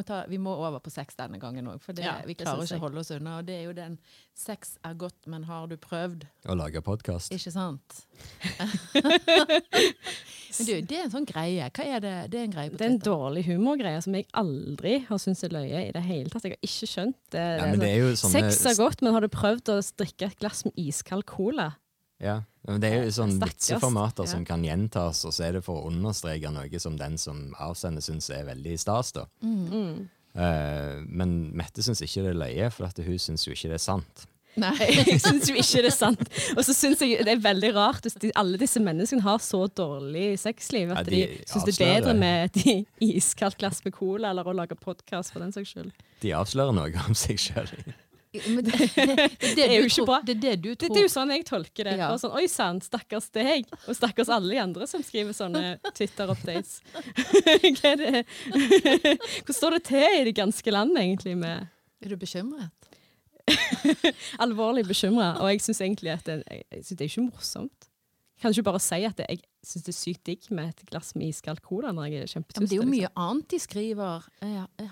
må 0.00 0.06
ta, 0.08 0.22
vi 0.30 0.40
må 0.40 0.56
over 0.56 0.80
på 0.82 0.92
sex 0.92 1.18
denne 1.18 1.38
gangen 1.42 1.68
òg, 1.70 1.78
for 1.84 1.96
det, 1.96 2.06
Ja, 2.06 2.18
vi 2.26 2.34
klarer 2.38 2.64
ikke 2.64 2.80
å 2.80 2.86
holde 2.88 3.04
oss 3.04 3.12
unna. 3.14 3.38
Og 3.40 3.46
det 3.48 3.60
er 3.60 3.64
jo 3.68 3.76
den 3.76 3.98
'sex 4.34 4.78
er 4.84 4.94
godt, 4.96 5.26
men 5.28 5.44
har 5.44 5.68
du 5.68 5.76
prøvd'? 5.76 6.24
Å 6.48 6.56
lage 6.56 6.80
podkast. 6.82 7.32
Ikke 7.36 7.52
sant? 7.52 8.06
Men 10.58 10.66
du, 10.66 10.72
det 10.82 10.96
er 10.98 11.04
en 11.06 11.12
sånn 11.12 11.26
greie. 11.28 11.68
Hva 11.70 11.84
er 11.86 12.02
det? 12.02 12.14
Det 12.32 12.40
er 12.40 12.46
en 12.48 12.54
greie 12.54 12.72
på 12.72 12.78
Det 12.80 12.86
er 12.86 12.92
en 12.94 13.02
dårlig 13.04 13.44
humorgreie 13.46 14.00
som 14.02 14.16
jeg 14.18 14.26
aldri 14.36 14.96
har 15.06 15.20
syntes 15.22 15.46
er 15.46 15.54
løye 15.54 15.82
i 15.86 15.92
det 15.94 16.02
hele 16.02 16.32
tatt. 16.32 16.48
Jeg 16.48 16.56
har 16.56 16.66
ikke 16.66 16.88
skjønt 16.90 17.18
det. 17.36 17.44
Ja, 17.60 17.68
men 17.70 17.82
det 17.82 17.90
er 17.92 18.00
jo 18.02 18.10
sånne 18.18 18.50
Sex 18.50 18.64
er 18.66 18.78
godt, 18.80 19.04
men 19.04 19.14
har 19.14 19.24
du 19.24 19.30
prøvd 19.32 19.70
å 19.76 19.78
drikke 20.02 20.30
et 20.30 20.40
glass 20.42 20.64
med 20.66 20.74
iskald 20.80 21.26
cola? 21.30 21.70
Ja, 22.20 22.40
det 22.66 22.90
er 22.92 23.04
jo 23.06 23.12
sånne 23.16 23.46
vitseformater 23.48 24.26
Ja. 24.26 24.30
som 24.34 24.44
kan 24.44 24.62
gjentas, 24.64 25.24
og 25.24 25.32
så 25.32 25.46
er 25.48 25.52
det 25.56 25.64
for 25.64 25.80
å 25.80 25.90
understreke 25.90 26.50
noe 26.52 26.80
som 26.82 26.96
den 27.00 27.16
som 27.18 27.54
avsender 27.58 28.04
syns 28.04 28.28
er 28.30 28.44
veldig 28.44 28.78
stas. 28.78 29.12
da. 29.16 29.24
Mm. 29.42 30.08
Uh, 30.36 31.00
men 31.08 31.50
Mette 31.56 31.82
syns 31.82 32.02
ikke 32.04 32.22
det 32.22 32.34
er 32.34 32.42
løye, 32.42 32.68
for 32.70 32.86
at 32.86 33.00
hun 33.02 33.18
syns 33.18 33.46
jo 33.48 33.52
ikke 33.56 33.72
det 33.72 33.80
er 33.80 33.86
sant. 33.86 34.26
Nei. 34.60 34.74
Jeg 35.08 35.20
syns 35.22 35.48
jo 35.48 35.54
ikke 35.54 35.80
det 35.86 35.90
er 35.92 35.94
sant. 35.96 36.22
Og 36.56 36.64
så 36.66 36.74
syns 36.74 37.00
jeg 37.06 37.22
det 37.24 37.36
er 37.36 37.42
veldig 37.42 37.70
rart 37.76 38.02
hvis 38.02 38.16
de, 38.18 38.32
alle 38.38 38.58
disse 38.58 38.82
menneskene 38.82 39.22
har 39.22 39.38
så 39.38 39.60
dårlig 39.78 40.32
sexliv 40.42 40.90
at 40.90 41.06
Ja, 41.06 41.14
de, 41.14 41.20
de 41.38 41.48
syns 41.48 41.64
det 41.68 41.76
er 41.78 42.00
bedre 42.02 42.14
med 42.18 42.50
et 42.50 42.86
iskaldt 43.00 43.56
glass 43.62 43.78
med 43.86 43.94
cola 43.94 44.32
eller 44.34 44.46
å 44.50 44.54
lage 44.58 44.74
podkast 44.74 45.30
for 45.32 45.40
den 45.44 45.54
saks 45.54 45.70
skyld. 45.72 45.92
De 46.20 46.34
avslører 46.34 46.74
noe 46.76 47.06
om 47.06 47.14
seg 47.16 47.38
sjøl. 47.40 47.70
Men 48.30 48.64
det, 48.66 48.72
det, 48.94 49.38
det, 49.42 49.64
er 49.64 49.72
jo 49.80 49.88
ikke 49.88 50.06
bra. 50.06 50.20
Det 50.22 50.36
er 50.36 50.42
det 50.44 50.54
du 50.62 50.68
tror. 50.74 50.92
det 50.94 51.00
er 51.02 51.06
jo 51.06 51.12
sånn 51.12 51.32
jeg 51.34 51.44
tolker 51.48 51.88
det. 51.90 51.96
Ja. 51.98 52.10
Sånn, 52.20 52.34
Oi 52.38 52.46
sann, 52.50 52.78
stakkars 52.84 53.26
deg, 53.34 53.66
og 53.90 53.96
stakkars 53.98 54.30
alle 54.30 54.52
de 54.54 54.60
andre 54.62 54.86
som 54.90 55.02
skriver 55.04 55.34
sånne 55.36 55.78
Twitter-updates. 55.90 56.78
Er? 57.90 58.22
Hvordan 59.40 59.56
står 59.56 59.76
det 59.76 59.82
til 59.88 60.16
i 60.20 60.24
det 60.28 60.34
ganske 60.36 60.72
land, 60.72 60.96
egentlig, 61.00 61.34
med 61.38 61.66
Er 62.04 62.12
du 62.12 62.16
bekymret? 62.20 62.70
alvorlig 64.38 64.84
bekymra? 64.86 65.32
Og 65.42 65.50
jeg 65.50 65.62
syns 65.64 65.80
egentlig 65.82 66.12
at 66.14 66.28
det, 66.28 66.42
jeg 66.46 66.84
synes 66.84 66.98
det 66.98 67.06
er 67.06 67.10
ikke 67.10 67.24
morsomt. 67.26 67.88
Jeg 68.36 68.42
Kan 68.44 68.54
ikke 68.54 68.68
bare 68.70 68.82
si 68.84 69.00
at 69.04 69.22
jeg 69.24 69.40
syns 69.66 69.86
det 69.86 69.92
er 69.92 69.98
sykt 69.98 70.22
digg 70.28 70.46
med 70.54 70.70
et 70.70 70.84
glass 70.88 71.14
med 71.18 71.32
iskald 71.32 71.60
cola 71.66 71.90
når 71.92 72.12
jeg 72.12 72.28
er 72.28 72.36
Ja, 72.36 72.42
men 72.44 72.68
det 72.68 72.76
er 72.76 72.78
jo 72.78 72.86
liksom? 72.86 72.94
mye 72.94 73.10
annet 73.26 73.50
de 73.50 73.58
skriver. 73.60 74.28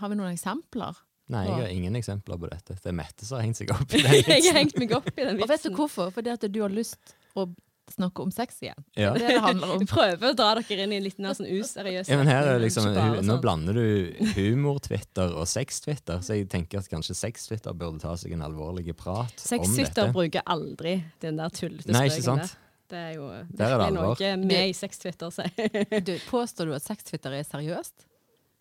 Har 0.00 0.10
vi 0.10 0.18
noen 0.18 0.34
eksempler? 0.34 0.98
Nei, 1.28 1.44
jeg 1.44 1.60
har 1.60 1.72
ingen 1.72 1.96
eksempler 1.98 2.40
på 2.40 2.48
dette. 2.48 2.76
Det 2.80 2.88
er 2.88 2.96
Mette 2.96 3.26
som 3.28 3.36
har 3.38 3.44
hengt 3.44 3.60
seg 3.60 3.72
opp 3.74 3.92
i 3.92 4.02
den 4.04 4.20
jeg 4.32 4.48
har 4.48 4.60
hengt 4.62 4.78
meg 4.80 4.92
opp 4.96 5.10
i 5.12 5.24
den 5.24 5.40
Og 5.44 5.50
vet 5.50 5.64
du 5.66 5.72
hvorfor? 5.76 6.12
Fordi 6.14 6.32
at 6.32 6.46
du 6.48 6.60
har 6.64 6.72
lyst 6.72 7.16
å 7.36 7.48
snakke 7.92 8.22
om 8.22 8.30
sex 8.30 8.62
igjen. 8.62 8.84
Ja. 8.94 9.12
Det 9.14 9.22
er 9.22 9.26
det 9.26 9.34
det 9.34 9.42
handler 9.44 9.74
om. 9.76 9.86
Prøver 9.92 10.30
å 10.30 10.36
dra 10.36 10.48
dere 10.58 10.84
inn 10.84 10.92
i 10.92 10.98
en 10.98 11.04
litt 11.06 11.20
mer 11.22 11.36
sånn 11.36 11.48
useriøs 11.48 12.10
Ja, 12.10 12.18
men 12.20 12.30
her 12.30 12.48
er 12.52 12.62
liksom, 12.62 12.88
Nå 12.92 13.22
sånn. 13.22 13.40
blander 13.44 13.78
du 13.78 14.28
humor-Twitter 14.36 15.32
og 15.32 15.48
sex-Twitter, 15.48 16.22
så 16.24 16.36
jeg 16.38 16.48
tenker 16.52 16.82
at 16.82 16.90
kanskje 16.92 17.16
sex-Twitter 17.18 17.76
burde 17.76 18.02
ta 18.04 18.14
seg 18.20 18.34
en 18.36 18.44
alvorlig 18.48 18.92
prat 18.96 19.28
om 19.28 19.32
dette. 19.32 19.48
Sex-Twitter 19.48 20.12
bruker 20.14 20.44
aldri 20.48 20.98
den 21.24 21.40
der 21.40 21.52
tullete 21.54 21.88
spøken 21.88 22.26
sant? 22.28 22.44
der. 22.44 22.56
Det 22.88 23.00
er 23.04 23.16
jo 23.18 23.26
det 23.52 23.66
er 23.68 23.90
noe 23.92 24.14
vi 24.16 24.60
i 24.70 24.76
sex-Twitter 24.76 25.32
sier. 25.34 25.98
Du, 26.04 26.14
påstår 26.30 26.70
du 26.70 26.76
at 26.76 26.86
sex-Twitter 26.86 27.36
er 27.36 27.44
seriøst? 27.44 28.06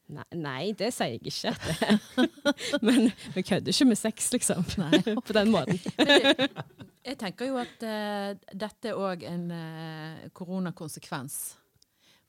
Nei, 0.08 0.24
nei, 0.40 0.62
det 0.78 0.94
sier 0.96 1.18
jeg 1.18 1.28
ikke. 1.28 1.52
Det. 1.68 2.28
Men 2.88 3.10
vi 3.36 3.44
kødder 3.44 3.74
ikke 3.74 3.88
med 3.90 4.00
sex, 4.00 4.30
liksom. 4.32 4.64
Nei, 4.80 5.02
På 5.28 5.36
den 5.36 5.52
måten. 5.52 5.80
Jeg 7.08 7.16
tenker 7.22 7.48
jo 7.48 7.56
at 7.60 7.84
uh, 7.88 8.34
dette 8.52 8.90
er 8.92 9.00
òg 9.00 9.22
en 9.28 9.46
uh, 9.52 10.26
koronakonsekvens. 10.36 11.38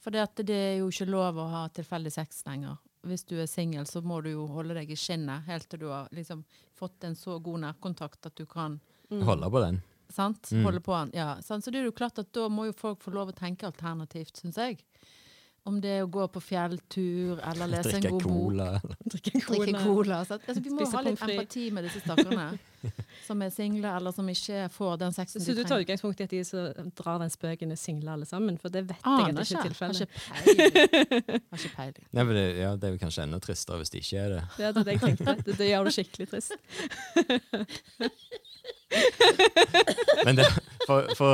For 0.03 0.14
det, 0.14 0.27
det 0.47 0.59
er 0.59 0.77
jo 0.79 0.91
ikke 0.93 1.09
lov 1.11 1.38
å 1.43 1.47
ha 1.51 1.62
tilfeldig 1.75 2.12
sex 2.14 2.45
lenger. 2.47 2.77
Hvis 3.07 3.25
du 3.27 3.37
er 3.43 3.51
singel, 3.51 3.87
så 3.91 4.03
må 4.03 4.21
du 4.23 4.31
jo 4.33 4.47
holde 4.51 4.75
deg 4.79 4.91
i 4.91 4.99
skinnet 4.99 5.47
helt 5.51 5.67
til 5.71 5.83
du 5.83 5.88
har 5.91 6.11
liksom, 6.14 6.45
fått 6.79 7.07
en 7.07 7.14
så 7.19 7.38
god 7.43 7.64
nærkontakt 7.67 8.27
at 8.31 8.38
du 8.38 8.47
kan 8.47 8.79
Holde 9.09 9.49
på 9.51 9.62
den. 9.64 9.79
sant? 10.12 10.51
Mm. 10.53 10.64
holde 10.67 10.81
på 10.85 10.95
den. 10.95 11.11
Ja, 11.17 11.29
sant? 11.43 11.64
Så 11.64 11.73
det 11.75 11.81
er 11.81 11.88
jo 11.88 11.95
klart 11.97 12.19
at 12.21 12.31
da 12.37 12.47
må 12.53 12.67
jo 12.69 12.75
folk 12.77 13.03
få 13.03 13.14
lov 13.14 13.31
å 13.33 13.37
tenke 13.38 13.67
alternativt, 13.71 14.37
syns 14.43 14.59
jeg. 14.61 14.83
Om 15.69 15.79
det 15.85 15.93
er 15.99 16.07
å 16.07 16.11
gå 16.13 16.25
på 16.33 16.41
fjelltur 16.41 17.43
eller 17.45 17.71
lese 17.75 17.99
en 17.99 18.07
god 18.09 18.25
god 18.25 18.25
bok. 18.25 18.97
Drikke 19.13 19.45
cola. 19.45 19.65
Drikke 19.67 19.85
cola. 19.85 20.23
sant? 20.29 20.49
Altså, 20.49 20.65
vi 20.65 20.73
må 20.73 20.81
Spise 20.83 20.97
ha 20.97 21.05
litt 21.05 21.25
empati 21.29 21.69
med 21.77 21.89
disse 21.89 22.03
stakkarene 22.05 22.51
som 23.29 23.43
er 23.45 23.51
single, 23.55 23.88
eller 23.99 24.12
som 24.14 24.27
ikke 24.31 24.59
får 24.75 24.93
den 25.03 25.12
sexen 25.17 25.41
Så 25.43 25.47
de 25.53 25.57
du 25.59 25.62
tar 25.62 25.69
trenger. 25.75 25.85
utgangspunkt 25.87 26.19
i 26.21 26.23
at 26.29 26.35
de 26.35 26.41
som 26.47 26.61
drar 26.99 27.19
den 27.23 27.31
spøken, 27.33 27.69
er 27.75 27.79
single 27.81 28.11
alle 28.14 28.27
sammen? 28.29 28.55
For 28.62 28.69
det 28.73 28.83
vet 28.88 29.03
jeg 29.05 29.11
at 29.29 29.35
det 29.37 29.43
ikke 29.49 29.59
er 29.59 29.69
tilfellet. 29.69 30.09
Har 30.29 30.38
ikke 31.59 31.75
peiling. 31.77 32.05
Nei, 32.12 32.23
men 32.25 32.33
det, 32.38 32.47
ja, 32.61 32.71
det 32.77 32.85
er 32.88 32.93
jo 32.97 33.01
kanskje 33.03 33.23
enda 33.29 33.38
tristere 33.43 33.79
hvis 33.83 33.93
det 33.95 34.01
ikke 34.05 34.19
er 34.25 34.29
det. 34.37 34.43
Det 34.57 34.64
er 34.69 34.73
det 34.79 34.87
jeg 34.97 35.01
tenkte. 35.05 35.31
Det, 35.47 35.53
det 35.59 35.67
gjør 35.73 35.83
det 35.91 35.95
skikkelig 35.99 36.27
trist. 36.35 36.53
Men 40.25 40.37
det, 40.38 40.47
for, 40.87 41.09
for 41.19 41.29
å 41.29 41.31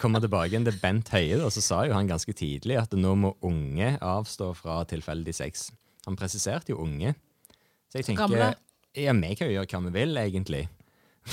komme 0.00 0.20
tilbake 0.22 0.50
igjen 0.50 0.66
til 0.66 0.78
Bent 0.82 1.08
Høie, 1.14 1.36
da, 1.40 1.46
så 1.52 1.60
sa 1.64 1.76
jo 1.86 1.94
han 1.96 2.08
ganske 2.10 2.32
tidlig 2.36 2.76
at 2.80 2.92
nå 2.98 3.12
må 3.18 3.30
unge 3.46 3.88
avstå 4.02 4.46
fra 4.58 4.74
tilfeldig 4.90 5.34
sex. 5.36 5.52
Han 6.08 6.16
presiserte 6.18 6.72
jo 6.74 6.78
unge. 6.84 7.10
Så 7.90 7.94
jeg 8.00 8.04
tenker 8.10 8.24
Gamle? 8.26 8.46
Ja, 8.94 9.12
vi 9.12 9.34
kan 9.34 9.48
jo 9.50 9.56
gjøre 9.58 9.66
hva 9.72 9.80
vi 9.88 9.92
vil, 9.98 10.16
egentlig. 10.20 10.64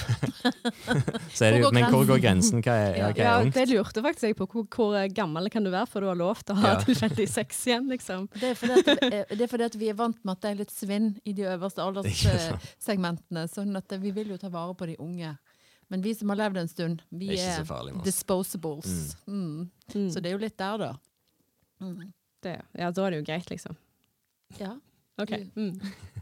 så 1.36 1.46
er 1.46 1.52
det, 1.52 1.58
Hvor 1.66 1.74
men 1.76 1.84
hvor 1.92 2.06
går 2.08 2.22
grensen? 2.24 2.62
Hva 2.64 2.74
er, 2.80 2.94
ja, 2.96 3.08
hva 3.12 3.18
Ja, 3.26 3.32
er 3.42 3.46
ungt? 3.46 3.58
det 3.58 3.66
lurte 3.74 4.04
faktisk 4.06 4.24
jeg 4.30 4.38
på. 4.40 4.46
Hvor, 4.48 4.66
hvor 4.72 4.96
gammel 5.14 5.50
kan 5.52 5.66
du 5.66 5.72
være 5.74 5.90
før 5.92 6.06
du 6.06 6.08
har 6.08 6.20
lov 6.22 6.40
til 6.48 6.56
å 6.56 6.62
ha 6.62 6.72
Ja. 6.74 6.82
tilfeldig 6.88 7.28
sex 7.30 7.60
igjen, 7.68 7.90
liksom? 7.92 8.30
Det 8.40 8.54
er, 8.54 8.56
fordi 8.56 8.78
at, 8.80 8.86
det 9.04 9.42
er- 9.42 9.52
fordi 9.52 9.68
at 9.68 9.76
vi 9.82 9.90
er 9.92 9.98
vant 10.00 10.20
med 10.24 10.32
at 10.38 10.42
det 10.46 10.52
er 10.54 10.60
litt 10.64 10.72
svinn 10.72 11.10
i 11.28 11.34
de 11.38 11.44
øverste 11.52 11.84
alderssegmentene. 11.88 13.48
Sånn 13.52 13.76
at 13.78 13.98
vi 14.02 14.14
vil 14.16 14.32
jo 14.32 14.38
ta 14.42 14.50
vare 14.54 14.76
på 14.80 14.88
de 14.88 14.96
unge. 15.04 15.34
Men 15.92 16.02
vi 16.06 16.14
som 16.16 16.30
har 16.32 16.40
levd 16.40 16.58
en 16.62 16.72
stund, 16.72 17.02
vi 17.12 17.34
er 17.36 17.60
er 17.60 17.66
farlig 17.68 17.98
disposables. 18.06 19.18
Mm. 19.28 19.68
Mm. 19.94 20.08
Så 20.14 20.22
det 20.24 20.32
er 20.32 20.38
jo 20.38 20.44
litt 20.46 20.56
der, 20.58 20.78
da. 20.80 20.94
Mm. 21.84 22.14
Det, 22.42 22.54
ja, 22.80 22.88
da 22.96 23.04
er 23.06 23.12
det 23.12 23.20
jo 23.20 23.26
greit, 23.28 23.50
liksom. 23.52 23.76
Ja. 24.58 24.78
OK. 25.18 25.32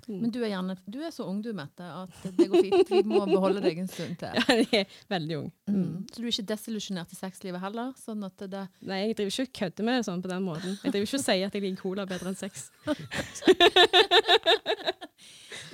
Mm. 0.10 0.24
Men 0.24 0.32
du 0.34 0.40
er 0.42 0.50
gjerne 0.50 0.74
Du 0.90 0.96
er 1.06 1.12
så 1.14 1.22
ung 1.30 1.38
du, 1.46 1.52
Mette, 1.54 1.86
at 1.86 2.24
det 2.34 2.48
går 2.50 2.64
fint. 2.66 2.90
Vi 2.90 3.04
må 3.06 3.20
beholde 3.30 3.62
deg 3.62 3.78
en 3.84 3.90
stund 3.92 4.16
til. 4.18 4.34
Ja, 4.40 4.56
jeg 4.58 4.88
er 4.88 4.96
veldig 5.12 5.36
ung. 5.38 5.52
Mm. 5.70 6.08
Så 6.10 6.18
du 6.18 6.26
er 6.26 6.32
ikke 6.32 6.46
desillusjonert 6.50 7.14
i 7.14 7.20
sexlivet 7.20 7.62
heller? 7.62 7.92
Sånn 8.00 8.24
Nei, 8.24 8.98
jeg 9.04 9.18
driver 9.20 9.30
ikke 9.30 9.46
og 9.46 9.52
kødder 9.60 9.86
med 9.86 10.00
det 10.00 10.08
sånn 10.08 10.24
på 10.26 10.32
den 10.32 10.48
måten. 10.48 10.80
Jeg 10.82 10.96
driver 10.96 11.12
ikke 11.12 11.20
og 11.20 11.26
sier 11.28 11.46
at 11.46 11.60
jeg 11.60 11.66
liker 11.68 11.82
cola 11.84 12.08
bedre 12.10 12.32
enn 12.32 12.40
sex. 12.40 12.66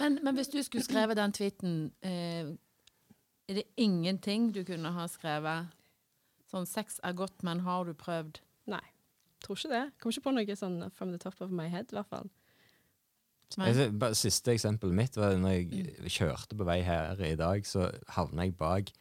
men, 0.01 0.19
men 0.19 0.35
hvis 0.35 0.51
du 0.51 0.59
skulle 0.67 0.83
skrevet 0.83 1.21
den 1.21 1.35
tweeten, 1.39 1.79
eh, 2.03 2.51
er 3.47 3.61
det 3.61 3.67
ingenting 3.79 4.51
du 4.51 4.65
kunne 4.67 4.91
ha 4.97 5.07
skrevet? 5.11 5.71
Sånn 6.51 6.67
'sex 6.67 6.99
er 7.03 7.15
godt, 7.15 7.39
men 7.43 7.63
har 7.63 7.87
du 7.87 7.95
prøvd'? 7.95 8.43
Nei. 8.67 8.83
Tror 9.45 9.55
ikke 9.55 9.71
det. 9.71 9.85
Kommer 10.01 10.17
ikke 10.17 10.27
på 10.27 10.35
noe 10.35 10.59
sånn 10.59 10.81
from 10.91 11.15
the 11.15 11.21
top 11.21 11.39
of 11.41 11.55
my 11.55 11.69
head, 11.71 11.87
i 11.91 11.95
hvert 11.95 12.11
fall. 12.11 12.27
Bare 13.55 14.13
Siste 14.17 14.53
eksempelet 14.55 14.97
mitt 14.97 15.17
var 15.19 15.35
når 15.39 15.57
jeg 15.57 16.13
kjørte 16.17 16.57
på 16.57 16.67
vei 16.67 16.81
her 16.85 17.19
i 17.23 17.35
dag, 17.39 17.65
så 17.67 17.89
havna 18.15 18.47
jeg 18.47 18.55
bak 18.59 18.91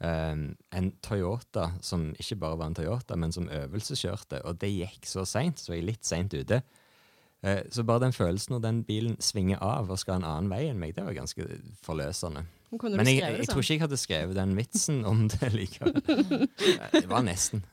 um, 0.00 0.44
en 0.76 0.92
Toyota 1.04 1.70
som 1.84 2.10
ikke 2.16 2.38
bare 2.40 2.60
var 2.60 2.70
en 2.70 2.78
Toyota, 2.78 3.18
men 3.20 3.34
som 3.34 3.50
øvelseskjørte. 3.52 4.44
Og 4.48 4.60
det 4.62 4.72
gikk 4.72 5.08
så 5.08 5.26
seint, 5.28 5.60
så 5.60 5.74
jeg 5.74 5.84
er 5.84 5.90
litt 5.92 6.08
seint 6.08 6.34
ute. 6.34 6.62
Uh, 7.44 7.60
så 7.72 7.84
bare 7.88 8.06
den 8.06 8.16
følelsen 8.16 8.56
når 8.56 8.64
den 8.66 8.80
bilen 8.88 9.20
svinger 9.20 9.60
av 9.64 9.92
og 9.92 10.00
skal 10.00 10.20
en 10.20 10.28
annen 10.28 10.52
vei 10.52 10.66
enn 10.70 10.80
meg, 10.80 10.96
det 10.96 11.04
var 11.06 11.16
ganske 11.16 11.46
forløsende. 11.84 12.46
Men 12.70 12.78
Kunne 12.78 12.96
Men 13.00 13.06
du 13.06 13.10
jeg, 13.10 13.20
jeg 13.40 13.48
tror 13.50 13.56
sånn? 13.56 13.64
ikke 13.64 13.74
jeg 13.74 13.80
hadde 13.82 13.96
skrevet 13.98 14.36
den 14.38 14.52
vitsen 14.54 15.00
om 15.08 15.24
det 15.32 15.48
likevel. 15.52 15.96
Det 16.94 17.06
var 17.10 17.24
nesten. 17.26 17.64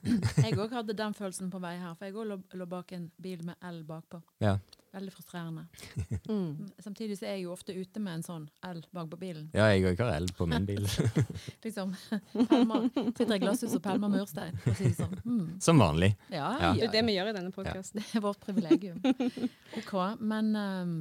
Jeg 0.42 0.56
òg 0.58 0.72
hadde 0.74 0.96
den 0.98 1.14
følelsen 1.14 1.50
på 1.52 1.60
vei 1.62 1.76
her, 1.78 1.94
for 1.94 2.08
jeg 2.08 2.16
òg 2.18 2.26
lå, 2.32 2.36
lå 2.58 2.66
bak 2.66 2.92
en 2.96 3.04
bil 3.22 3.44
med 3.46 3.54
L 3.62 3.82
bakpå. 3.86 4.18
Ja. 4.42 4.56
Veldig 4.94 5.12
frustrerende. 5.14 5.66
Mm. 6.28 6.68
Samtidig 6.84 7.14
så 7.16 7.24
er 7.24 7.36
jeg 7.38 7.44
jo 7.46 7.52
ofte 7.54 7.72
ute 7.72 8.00
med 8.04 8.18
en 8.18 8.22
sånn 8.26 8.42
L 8.68 8.80
bak 8.92 9.06
på 9.12 9.16
bilen. 9.20 9.46
Ja, 9.56 9.68
jeg 9.72 9.84
òg 9.88 10.00
har 10.02 10.10
L 10.18 10.26
på 10.36 10.44
min 10.50 10.66
bil. 10.68 10.82
Liksom, 11.64 11.94
Pelmer, 12.50 12.88
Sitter 13.16 13.36
i 13.36 13.40
glasshus 13.42 13.76
og 13.78 13.82
pelmer 13.84 14.10
murstein, 14.12 14.58
si 14.76 14.90
sånn. 14.98 15.14
Mm. 15.24 15.46
Som 15.64 15.80
vanlig. 15.80 16.10
Ja, 16.32 16.50
Ja. 16.60 16.72
Det 16.76 16.88
er 16.88 16.92
det 16.98 17.04
vi 17.08 17.14
gjør 17.16 17.30
i 17.30 17.36
denne 17.38 17.52
podkasten. 17.54 18.02
det 18.02 18.18
er 18.18 18.24
vårt 18.26 18.40
privilegium. 18.44 18.98
OK, 19.80 19.94
men 20.20 20.50
um, 20.58 20.92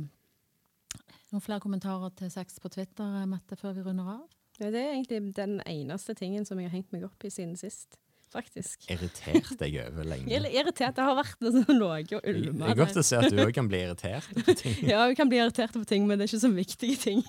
noen 1.34 1.44
flere 1.44 1.60
kommentarer 1.64 2.14
til 2.18 2.32
sex 2.34 2.60
på 2.64 2.72
Twitter, 2.74 3.22
Mette, 3.30 3.58
før 3.60 3.76
vi 3.78 3.86
runder 3.88 4.12
av? 4.18 4.26
Ja, 4.60 4.72
det 4.74 4.82
er 4.82 4.94
egentlig 4.96 5.22
den 5.38 5.60
eneste 5.70 6.16
tingen 6.18 6.46
som 6.48 6.58
jeg 6.60 6.70
har 6.72 6.78
hengt 6.80 6.92
meg 6.96 7.04
opp 7.06 7.26
i 7.28 7.30
siden 7.30 7.54
sist, 7.60 8.00
faktisk. 8.34 8.88
Irritert 8.92 9.52
deg 9.62 9.76
over 9.84 10.02
Jeg 10.02 10.24
er 10.26 10.42
lenge. 10.42 10.50
irritert. 10.60 10.96
Det 10.98 11.04
har 11.06 11.14
vært 11.20 11.38
noe 11.46 11.62
å 11.62 12.00
Det 12.10 12.18
ulme. 12.34 12.66
er 12.72 12.80
godt 12.80 12.98
å 12.98 13.04
se 13.06 13.20
at 13.22 13.30
du 13.32 13.38
òg 13.44 13.54
kan 13.56 13.70
bli 13.70 13.84
irritert 13.86 14.26
på 14.34 14.56
ting. 14.58 14.80
Ja, 14.92 15.06
vi 15.12 15.16
kan 15.20 15.30
bli 15.30 15.38
irritert 15.44 15.78
på 15.78 15.84
ting, 15.88 16.08
men 16.10 16.18
det 16.18 16.26
er 16.26 16.32
ikke 16.34 16.42
så 16.48 16.52
viktige 16.56 16.98
ting. 17.04 17.22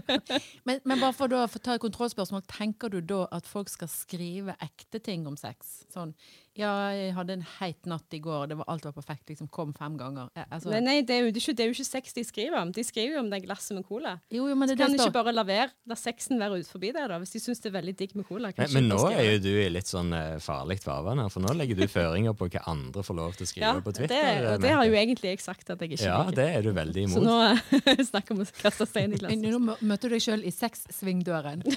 Men, 0.68 0.78
men 0.84 1.00
bare 1.00 1.12
for 1.16 1.26
da, 1.32 1.42
for 1.50 1.58
å 1.58 1.64
ta 1.64 1.74
et 1.76 1.82
kontrollspørsmål, 1.82 2.44
tenker 2.48 2.92
du 2.92 3.00
da 3.02 3.24
at 3.34 3.48
folk 3.50 3.68
skal 3.72 3.90
skrive 3.90 4.54
ekte 4.62 5.00
ting 5.02 5.26
om 5.28 5.36
sex? 5.40 5.80
Sånn 5.92 6.14
Ja, 6.58 6.90
jeg 6.90 7.12
hadde 7.14 7.36
en 7.38 7.44
heit 7.60 7.86
natt 7.86 8.10
i 8.16 8.18
går, 8.18 8.48
det 8.50 8.56
var, 8.58 8.66
alt 8.72 8.82
var 8.84 8.92
perfekt, 8.96 9.28
liksom 9.30 9.46
kom 9.54 9.70
fem 9.76 9.94
ganger. 10.00 10.30
Eh, 10.34 10.44
Altså, 10.50 10.72
Men 10.72 10.82
nei, 10.88 10.96
det 11.06 11.14
er, 11.14 11.20
jo, 11.22 11.30
det, 11.30 11.38
er 11.38 11.44
ikke, 11.44 11.54
det 11.56 11.62
er 11.62 11.68
jo 11.70 11.74
ikke 11.76 11.86
sex 11.86 12.12
de 12.16 12.24
skriver 12.26 12.56
om. 12.58 12.72
De 12.74 12.82
skriver 12.84 13.14
jo 13.14 13.20
om 13.22 13.28
det 13.30 13.38
glasset 13.44 13.76
med 13.76 13.84
cola. 13.86 14.16
jo, 14.34 14.48
jo, 14.50 14.56
men 14.58 14.66
Så 14.68 14.74
det 14.74 14.80
er 14.80 14.82
kan 14.82 14.90
det 14.96 14.98
de 14.98 15.04
ikke 15.06 15.14
bare 15.20 15.34
la 15.36 15.44
være, 15.46 15.70
la 15.86 15.94
sexen 16.00 16.40
være 16.42 16.58
ut 16.60 16.66
forbi 16.72 16.90
det, 16.96 17.04
da, 17.12 17.18
hvis 17.22 17.36
de 17.36 17.42
syns 17.44 17.62
det 17.62 17.70
er 17.70 17.76
veldig 17.78 17.94
digg 18.00 18.16
med 18.18 18.26
cola. 18.28 18.50
Men, 18.58 18.72
men 18.74 18.88
nå 18.90 18.98
er 19.12 19.22
jo 19.30 19.38
du 19.46 19.50
i 19.62 19.68
litt 19.70 19.86
sånn 19.88 20.10
uh, 20.12 20.40
farlig 20.42 20.80
farvann 20.82 21.22
her, 21.22 21.30
for 21.30 21.46
nå 21.46 21.54
legger 21.54 21.78
du 21.78 21.86
føringer 21.88 22.34
på 22.34 22.50
hva 22.50 22.64
andre 22.74 23.06
får 23.06 23.18
lov 23.20 23.38
til 23.38 23.46
å 23.46 23.50
skrive 23.52 23.70
ja, 23.70 23.84
på 23.86 23.94
Twitter. 23.94 24.16
det, 24.16 24.34
eh, 24.42 24.50
og 24.56 24.66
det 24.66 24.74
har 24.74 24.84
jo 24.90 24.98
egentlig 25.04 25.34
jeg 25.36 25.44
sagt 25.46 25.70
at 25.70 25.80
jeg 25.86 25.94
ikke 25.94 26.04
Ja, 26.10 26.18
liker. 26.26 26.36
det 26.42 26.48
er 26.58 26.66
du 26.66 26.72
veldig 26.76 27.06
imot. 27.06 27.14
Så 27.14 27.24
nå 27.24 28.04
snakker 28.10 28.34
vi 28.34 28.40
om 28.40 28.44
å 28.44 28.50
kaste 28.60 28.90
stein 28.90 29.14
i 29.14 29.22
glasset. 29.22 29.46
Nå 29.54 29.78
møter 29.80 30.10
du 30.10 30.18
deg 30.18 30.26
sjøl 30.26 30.42
i 30.44 30.52
sexsvingdøren. 30.54 31.62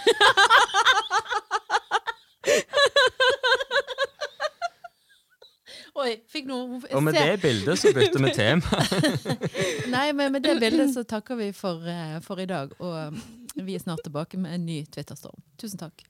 Oi, 6.03 6.17
fikk 6.27 6.47
noe 6.49 6.81
Og 6.91 7.03
med 7.05 7.15
det 7.15 7.37
bildet 7.43 7.79
så 7.79 7.93
bytter 7.95 8.19
vi 8.25 8.31
tema. 8.41 8.83
Nei, 9.95 10.07
men 10.11 10.33
med 10.35 10.43
det 10.43 10.57
bildet 10.59 10.91
så 10.95 11.05
takker 11.13 11.39
vi 11.39 11.51
for, 11.55 11.83
eh, 11.87 12.17
for 12.25 12.41
i 12.43 12.47
dag. 12.49 12.73
Og 12.83 13.15
vi 13.55 13.77
er 13.77 13.83
snart 13.83 14.03
tilbake 14.03 14.39
med 14.41 14.57
en 14.57 14.65
ny 14.67 14.81
Twitterstorm. 14.91 15.39
Tusen 15.61 15.79
takk. 15.79 16.03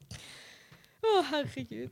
Å, 1.03 1.19
herregud. 1.33 1.91